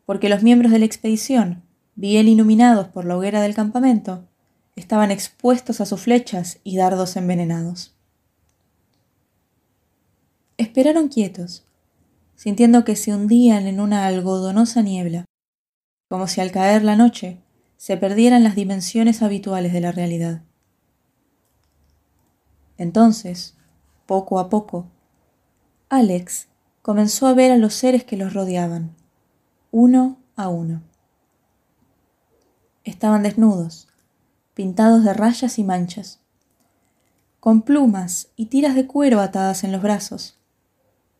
porque 0.04 0.28
los 0.28 0.42
miembros 0.42 0.72
de 0.72 0.78
la 0.78 0.84
expedición 0.84 1.62
bien 1.96 2.28
iluminados 2.28 2.88
por 2.88 3.04
la 3.06 3.16
hoguera 3.16 3.40
del 3.40 3.54
campamento, 3.54 4.28
estaban 4.76 5.10
expuestos 5.10 5.80
a 5.80 5.86
sus 5.86 6.02
flechas 6.02 6.60
y 6.62 6.76
dardos 6.76 7.16
envenenados. 7.16 7.94
Esperaron 10.58 11.08
quietos, 11.08 11.64
sintiendo 12.36 12.84
que 12.84 12.96
se 12.96 13.14
hundían 13.14 13.66
en 13.66 13.80
una 13.80 14.06
algodonosa 14.06 14.82
niebla, 14.82 15.24
como 16.08 16.28
si 16.28 16.42
al 16.42 16.52
caer 16.52 16.84
la 16.84 16.96
noche 16.96 17.38
se 17.78 17.96
perdieran 17.96 18.44
las 18.44 18.54
dimensiones 18.54 19.22
habituales 19.22 19.72
de 19.72 19.80
la 19.80 19.92
realidad. 19.92 20.42
Entonces, 22.76 23.54
poco 24.04 24.38
a 24.38 24.50
poco, 24.50 24.86
Alex 25.88 26.48
comenzó 26.82 27.28
a 27.28 27.34
ver 27.34 27.52
a 27.52 27.58
los 27.58 27.72
seres 27.72 28.02
que 28.02 28.16
los 28.16 28.34
rodeaban, 28.34 28.96
uno 29.70 30.18
a 30.34 30.48
uno. 30.48 30.82
Estaban 32.82 33.22
desnudos, 33.22 33.86
pintados 34.54 35.04
de 35.04 35.14
rayas 35.14 35.60
y 35.60 35.64
manchas, 35.64 36.18
con 37.38 37.62
plumas 37.62 38.30
y 38.34 38.46
tiras 38.46 38.74
de 38.74 38.88
cuero 38.88 39.20
atadas 39.20 39.62
en 39.62 39.70
los 39.70 39.80
brazos, 39.80 40.40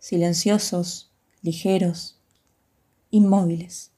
silenciosos, 0.01 1.13
ligeros, 1.43 2.19
inmóviles. 3.13 3.93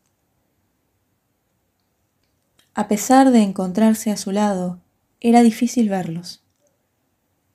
A 2.75 2.89
pesar 2.89 3.31
de 3.31 3.41
encontrarse 3.41 4.11
a 4.11 4.19
su 4.19 4.33
lado, 4.33 4.83
era 5.19 5.43
difícil 5.43 5.89
verlos. 5.89 6.43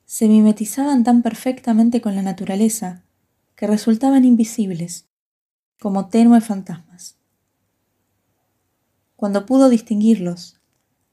Se 0.04 0.26
mimetizaban 0.26 1.04
tan 1.04 1.22
perfectamente 1.22 2.00
con 2.00 2.16
la 2.16 2.22
naturaleza 2.22 3.03
resultaban 3.66 4.24
invisibles, 4.24 5.08
como 5.80 6.08
tenues 6.08 6.44
fantasmas. 6.44 7.16
Cuando 9.16 9.46
pudo 9.46 9.68
distinguirlos, 9.68 10.60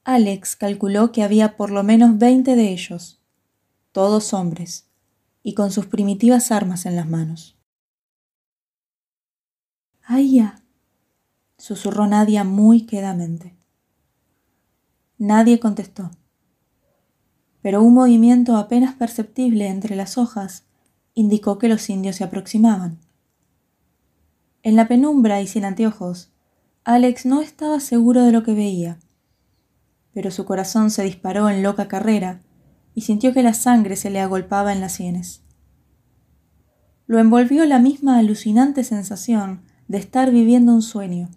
Alex 0.03 0.55
calculó 0.55 1.11
que 1.11 1.23
había 1.23 1.55
por 1.57 1.71
lo 1.71 1.83
menos 1.83 2.17
veinte 2.17 2.55
de 2.55 2.71
ellos, 2.71 3.21
todos 3.91 4.33
hombres, 4.33 4.87
y 5.43 5.53
con 5.53 5.71
sus 5.71 5.85
primitivas 5.87 6.51
armas 6.51 6.85
en 6.85 6.95
las 6.95 7.07
manos. 7.07 7.57
¡Aya! 10.03 10.63
susurró 11.57 12.07
Nadia 12.07 12.43
muy 12.43 12.85
quedamente. 12.85 13.55
Nadie 15.17 15.59
contestó, 15.59 16.09
pero 17.61 17.83
un 17.83 17.93
movimiento 17.93 18.57
apenas 18.57 18.95
perceptible 18.95 19.67
entre 19.67 19.95
las 19.95 20.17
hojas 20.17 20.65
indicó 21.13 21.57
que 21.57 21.67
los 21.67 21.89
indios 21.89 22.15
se 22.15 22.23
aproximaban. 22.23 22.99
En 24.63 24.75
la 24.75 24.87
penumbra 24.87 25.41
y 25.41 25.47
sin 25.47 25.65
anteojos, 25.65 26.31
Alex 26.83 27.25
no 27.25 27.41
estaba 27.41 27.79
seguro 27.79 28.23
de 28.23 28.31
lo 28.31 28.43
que 28.43 28.53
veía, 28.53 28.99
pero 30.13 30.31
su 30.31 30.45
corazón 30.45 30.91
se 30.91 31.03
disparó 31.03 31.49
en 31.49 31.63
loca 31.63 31.87
carrera 31.87 32.41
y 32.93 33.01
sintió 33.01 33.33
que 33.33 33.43
la 33.43 33.53
sangre 33.53 33.95
se 33.95 34.09
le 34.09 34.19
agolpaba 34.19 34.73
en 34.73 34.81
las 34.81 34.93
sienes. 34.93 35.41
Lo 37.07 37.19
envolvió 37.19 37.65
la 37.65 37.79
misma 37.79 38.17
alucinante 38.17 38.83
sensación 38.83 39.63
de 39.87 39.97
estar 39.97 40.31
viviendo 40.31 40.73
un 40.73 40.81
sueño 40.81 41.29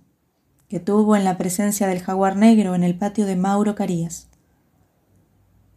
que 0.69 0.81
tuvo 0.81 1.17
en 1.17 1.25
la 1.25 1.37
presencia 1.37 1.87
del 1.87 2.01
jaguar 2.01 2.37
negro 2.37 2.75
en 2.75 2.85
el 2.85 2.97
patio 2.97 3.27
de 3.27 3.37
Mauro 3.37 3.75
Carías. 3.75 4.29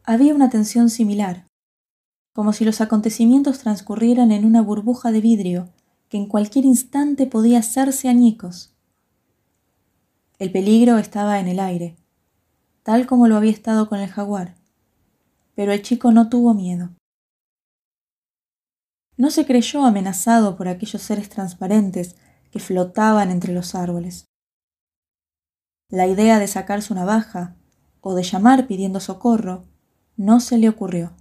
Había 0.03 0.33
una 0.33 0.49
tensión 0.49 0.89
similar, 0.89 1.46
como 2.37 2.53
si 2.53 2.65
los 2.65 2.81
acontecimientos 2.81 3.57
transcurrieran 3.57 4.31
en 4.31 4.45
una 4.45 4.61
burbuja 4.61 5.11
de 5.11 5.21
vidrio 5.21 5.69
que 6.07 6.17
en 6.17 6.27
cualquier 6.27 6.65
instante 6.65 7.25
podía 7.25 7.57
hacerse 7.57 8.09
añicos. 8.09 8.75
El 10.37 10.51
peligro 10.51 10.99
estaba 10.99 11.39
en 11.39 11.47
el 11.47 11.59
aire, 11.59 11.97
tal 12.83 13.07
como 13.07 13.27
lo 13.27 13.37
había 13.37 13.49
estado 13.49 13.89
con 13.89 13.97
el 13.97 14.09
jaguar, 14.09 14.53
pero 15.55 15.71
el 15.71 15.81
chico 15.81 16.11
no 16.11 16.29
tuvo 16.29 16.53
miedo. 16.53 16.91
No 19.17 19.31
se 19.31 19.47
creyó 19.47 19.83
amenazado 19.83 20.57
por 20.57 20.67
aquellos 20.67 21.01
seres 21.01 21.29
transparentes 21.29 22.17
que 22.51 22.59
flotaban 22.59 23.31
entre 23.31 23.51
los 23.51 23.73
árboles. 23.73 24.25
La 25.89 26.05
idea 26.05 26.37
de 26.37 26.47
sacar 26.47 26.83
su 26.83 26.93
navaja 26.93 27.55
o 28.01 28.13
de 28.13 28.21
llamar 28.21 28.67
pidiendo 28.67 28.99
socorro 28.99 29.65
no 30.17 30.39
se 30.39 30.59
le 30.59 30.69
ocurrió. 30.69 31.13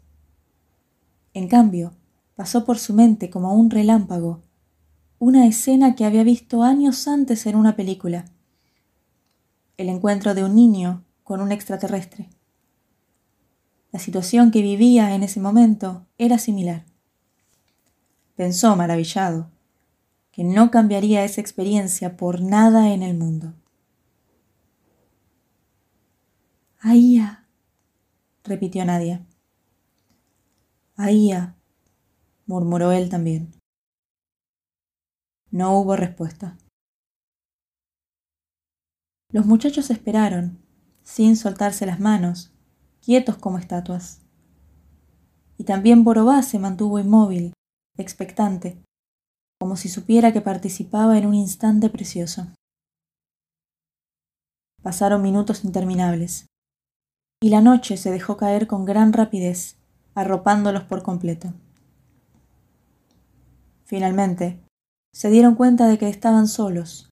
En 1.37 1.49
cambio, 1.49 1.93
pasó 2.34 2.64
por 2.64 2.78
su 2.78 2.95
mente 2.95 3.28
como 3.28 3.53
un 3.53 3.68
relámpago 3.68 4.41
una 5.18 5.47
escena 5.47 5.95
que 5.95 6.07
había 6.07 6.24
visto 6.24 6.62
años 6.62 7.07
antes 7.07 7.45
en 7.45 7.57
una 7.57 7.76
película. 7.76 8.24
El 9.76 9.91
encuentro 9.91 10.34
de 10.34 10.45
un 10.45 10.55
niño 10.55 11.05
con 11.24 11.43
un 11.43 11.53
extraterrestre. 11.53 12.30
La 13.93 13.99
situación 13.99 14.51
que 14.51 14.62
vivía 14.62 15.14
en 15.14 15.22
ese 15.22 15.39
momento 15.39 16.07
era 16.16 16.39
similar. 16.39 16.87
Pensó 18.34 18.74
maravillado 18.74 19.51
que 20.32 20.43
no 20.43 20.70
cambiaría 20.70 21.22
esa 21.22 21.43
experiencia 21.43 22.16
por 22.16 22.41
nada 22.41 22.95
en 22.95 23.03
el 23.03 23.14
mundo. 23.14 23.53
Aía, 26.80 27.45
repitió 28.43 28.87
Nadia. 28.87 29.20
Aía, 30.99 31.55
murmuró 32.47 32.91
él 32.91 33.11
también. 33.11 33.53
No 35.51 35.79
hubo 35.79 35.95
respuesta. 35.95 36.57
Los 39.31 39.45
muchachos 39.45 39.91
esperaron, 39.91 40.59
sin 41.03 41.37
soltarse 41.37 41.85
las 41.85 42.01
manos, 42.01 42.51
quietos 43.05 43.37
como 43.37 43.59
estatuas. 43.59 44.23
Y 45.59 45.65
también 45.65 46.03
Borobá 46.03 46.43
se 46.43 46.59
mantuvo 46.59 46.99
inmóvil, 46.99 47.53
expectante, 47.99 48.83
como 49.61 49.77
si 49.77 49.91
supiera 49.91 50.33
que 50.33 50.41
participaba 50.41 51.19
en 51.19 51.27
un 51.27 51.35
instante 51.35 51.91
precioso. 51.91 52.47
Pasaron 54.83 55.21
minutos 55.21 55.63
interminables 55.65 56.47
y 57.43 57.51
la 57.51 57.61
noche 57.61 57.99
se 57.99 58.11
dejó 58.11 58.39
caer 58.39 58.67
con 58.67 58.87
gran 58.87 59.13
rapidez, 59.13 59.76
arropándolos 60.17 60.83
por 60.85 61.05
completo. 61.05 61.53
Finalmente, 63.85 64.61
se 65.12 65.31
dieron 65.31 65.55
cuenta 65.55 65.87
de 65.87 65.99
que 65.99 66.09
estaban 66.09 66.49
solos. 66.49 67.11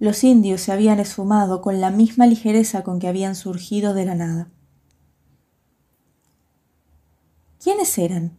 Los 0.00 0.24
indios 0.24 0.62
se 0.62 0.72
habían 0.72 0.98
esfumado 0.98 1.60
con 1.62 1.80
la 1.80 1.90
misma 1.90 2.26
ligereza 2.26 2.82
con 2.82 2.98
que 2.98 3.06
habían 3.06 3.36
surgido 3.36 3.94
de 3.94 4.04
la 4.04 4.16
nada. 4.16 4.50
¿Quiénes 7.62 7.96
eran? 7.98 8.36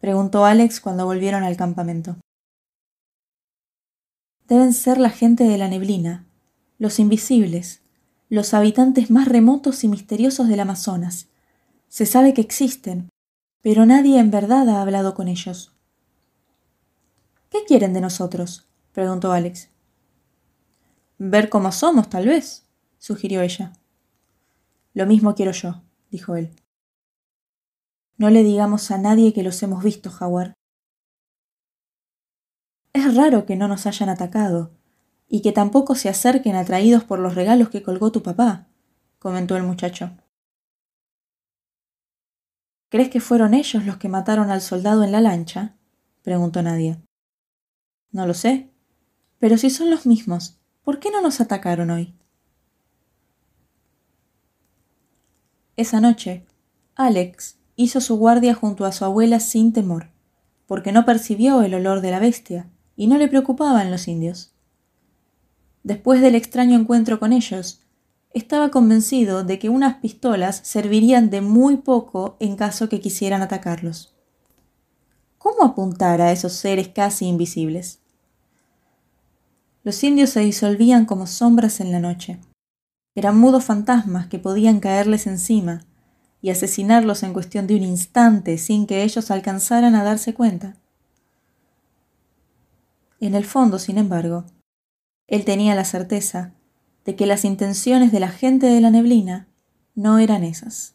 preguntó 0.00 0.44
Alex 0.44 0.80
cuando 0.80 1.06
volvieron 1.06 1.44
al 1.44 1.56
campamento. 1.56 2.16
Deben 4.48 4.74
ser 4.74 4.98
la 4.98 5.10
gente 5.10 5.44
de 5.44 5.56
la 5.56 5.68
neblina, 5.68 6.26
los 6.78 6.98
invisibles, 6.98 7.82
los 8.28 8.52
habitantes 8.52 9.10
más 9.10 9.28
remotos 9.28 9.84
y 9.84 9.88
misteriosos 9.88 10.48
del 10.48 10.60
Amazonas. 10.60 11.31
Se 11.92 12.06
sabe 12.06 12.32
que 12.32 12.40
existen, 12.40 13.10
pero 13.60 13.84
nadie 13.84 14.18
en 14.18 14.30
verdad 14.30 14.66
ha 14.70 14.80
hablado 14.80 15.12
con 15.12 15.28
ellos. 15.28 15.76
¿Qué 17.50 17.64
quieren 17.66 17.92
de 17.92 18.00
nosotros? 18.00 18.66
preguntó 18.92 19.30
Alex. 19.30 19.68
Ver 21.18 21.50
cómo 21.50 21.70
somos, 21.70 22.08
tal 22.08 22.28
vez, 22.28 22.64
sugirió 22.96 23.42
ella. 23.42 23.74
Lo 24.94 25.04
mismo 25.04 25.34
quiero 25.34 25.52
yo, 25.52 25.82
dijo 26.10 26.34
él. 26.34 26.56
No 28.16 28.30
le 28.30 28.42
digamos 28.42 28.90
a 28.90 28.96
nadie 28.96 29.34
que 29.34 29.42
los 29.42 29.62
hemos 29.62 29.84
visto, 29.84 30.08
Jaguar. 30.08 30.54
Es 32.94 33.14
raro 33.14 33.44
que 33.44 33.56
no 33.56 33.68
nos 33.68 33.84
hayan 33.84 34.08
atacado, 34.08 34.70
y 35.28 35.42
que 35.42 35.52
tampoco 35.52 35.94
se 35.94 36.08
acerquen 36.08 36.56
atraídos 36.56 37.04
por 37.04 37.18
los 37.18 37.34
regalos 37.34 37.68
que 37.68 37.82
colgó 37.82 38.10
tu 38.10 38.22
papá, 38.22 38.66
comentó 39.18 39.58
el 39.58 39.64
muchacho. 39.64 40.16
¿Crees 42.92 43.08
que 43.08 43.20
fueron 43.20 43.54
ellos 43.54 43.86
los 43.86 43.96
que 43.96 44.10
mataron 44.10 44.50
al 44.50 44.60
soldado 44.60 45.02
en 45.02 45.12
la 45.12 45.22
lancha? 45.22 45.76
preguntó 46.20 46.60
Nadia. 46.62 47.00
No 48.10 48.26
lo 48.26 48.34
sé. 48.34 48.68
Pero 49.38 49.56
si 49.56 49.70
son 49.70 49.88
los 49.88 50.04
mismos, 50.04 50.60
¿por 50.82 51.00
qué 51.00 51.10
no 51.10 51.22
nos 51.22 51.40
atacaron 51.40 51.88
hoy? 51.88 52.14
Esa 55.74 56.02
noche, 56.02 56.44
Alex 56.94 57.56
hizo 57.76 58.02
su 58.02 58.18
guardia 58.18 58.52
junto 58.52 58.84
a 58.84 58.92
su 58.92 59.06
abuela 59.06 59.40
sin 59.40 59.72
temor, 59.72 60.10
porque 60.66 60.92
no 60.92 61.06
percibió 61.06 61.62
el 61.62 61.72
olor 61.72 62.02
de 62.02 62.10
la 62.10 62.20
bestia 62.20 62.68
y 62.94 63.06
no 63.06 63.16
le 63.16 63.28
preocupaban 63.28 63.90
los 63.90 64.06
indios 64.06 64.52
después 65.82 66.20
del 66.20 66.34
extraño 66.34 66.78
encuentro 66.78 67.18
con 67.18 67.32
ellos, 67.32 67.81
estaba 68.34 68.70
convencido 68.70 69.44
de 69.44 69.58
que 69.58 69.68
unas 69.68 69.96
pistolas 69.96 70.60
servirían 70.64 71.30
de 71.30 71.40
muy 71.40 71.76
poco 71.76 72.36
en 72.40 72.56
caso 72.56 72.88
que 72.88 73.00
quisieran 73.00 73.42
atacarlos. 73.42 74.14
¿Cómo 75.38 75.64
apuntar 75.64 76.20
a 76.20 76.32
esos 76.32 76.52
seres 76.52 76.88
casi 76.88 77.26
invisibles? 77.26 78.00
Los 79.84 80.02
indios 80.04 80.30
se 80.30 80.40
disolvían 80.40 81.04
como 81.04 81.26
sombras 81.26 81.80
en 81.80 81.90
la 81.90 81.98
noche. 81.98 82.38
Eran 83.14 83.38
mudos 83.38 83.64
fantasmas 83.64 84.28
que 84.28 84.38
podían 84.38 84.80
caerles 84.80 85.26
encima 85.26 85.84
y 86.40 86.50
asesinarlos 86.50 87.22
en 87.24 87.32
cuestión 87.32 87.66
de 87.66 87.76
un 87.76 87.82
instante 87.82 88.56
sin 88.58 88.86
que 88.86 89.02
ellos 89.02 89.30
alcanzaran 89.30 89.94
a 89.94 90.04
darse 90.04 90.32
cuenta. 90.34 90.76
En 93.20 93.34
el 93.34 93.44
fondo, 93.44 93.78
sin 93.78 93.98
embargo, 93.98 94.44
él 95.26 95.44
tenía 95.44 95.74
la 95.74 95.84
certeza 95.84 96.54
de 97.04 97.16
que 97.16 97.26
las 97.26 97.44
intenciones 97.44 98.12
de 98.12 98.20
la 98.20 98.28
gente 98.28 98.66
de 98.66 98.80
la 98.80 98.90
neblina 98.90 99.48
no 99.94 100.18
eran 100.18 100.44
esas. 100.44 100.94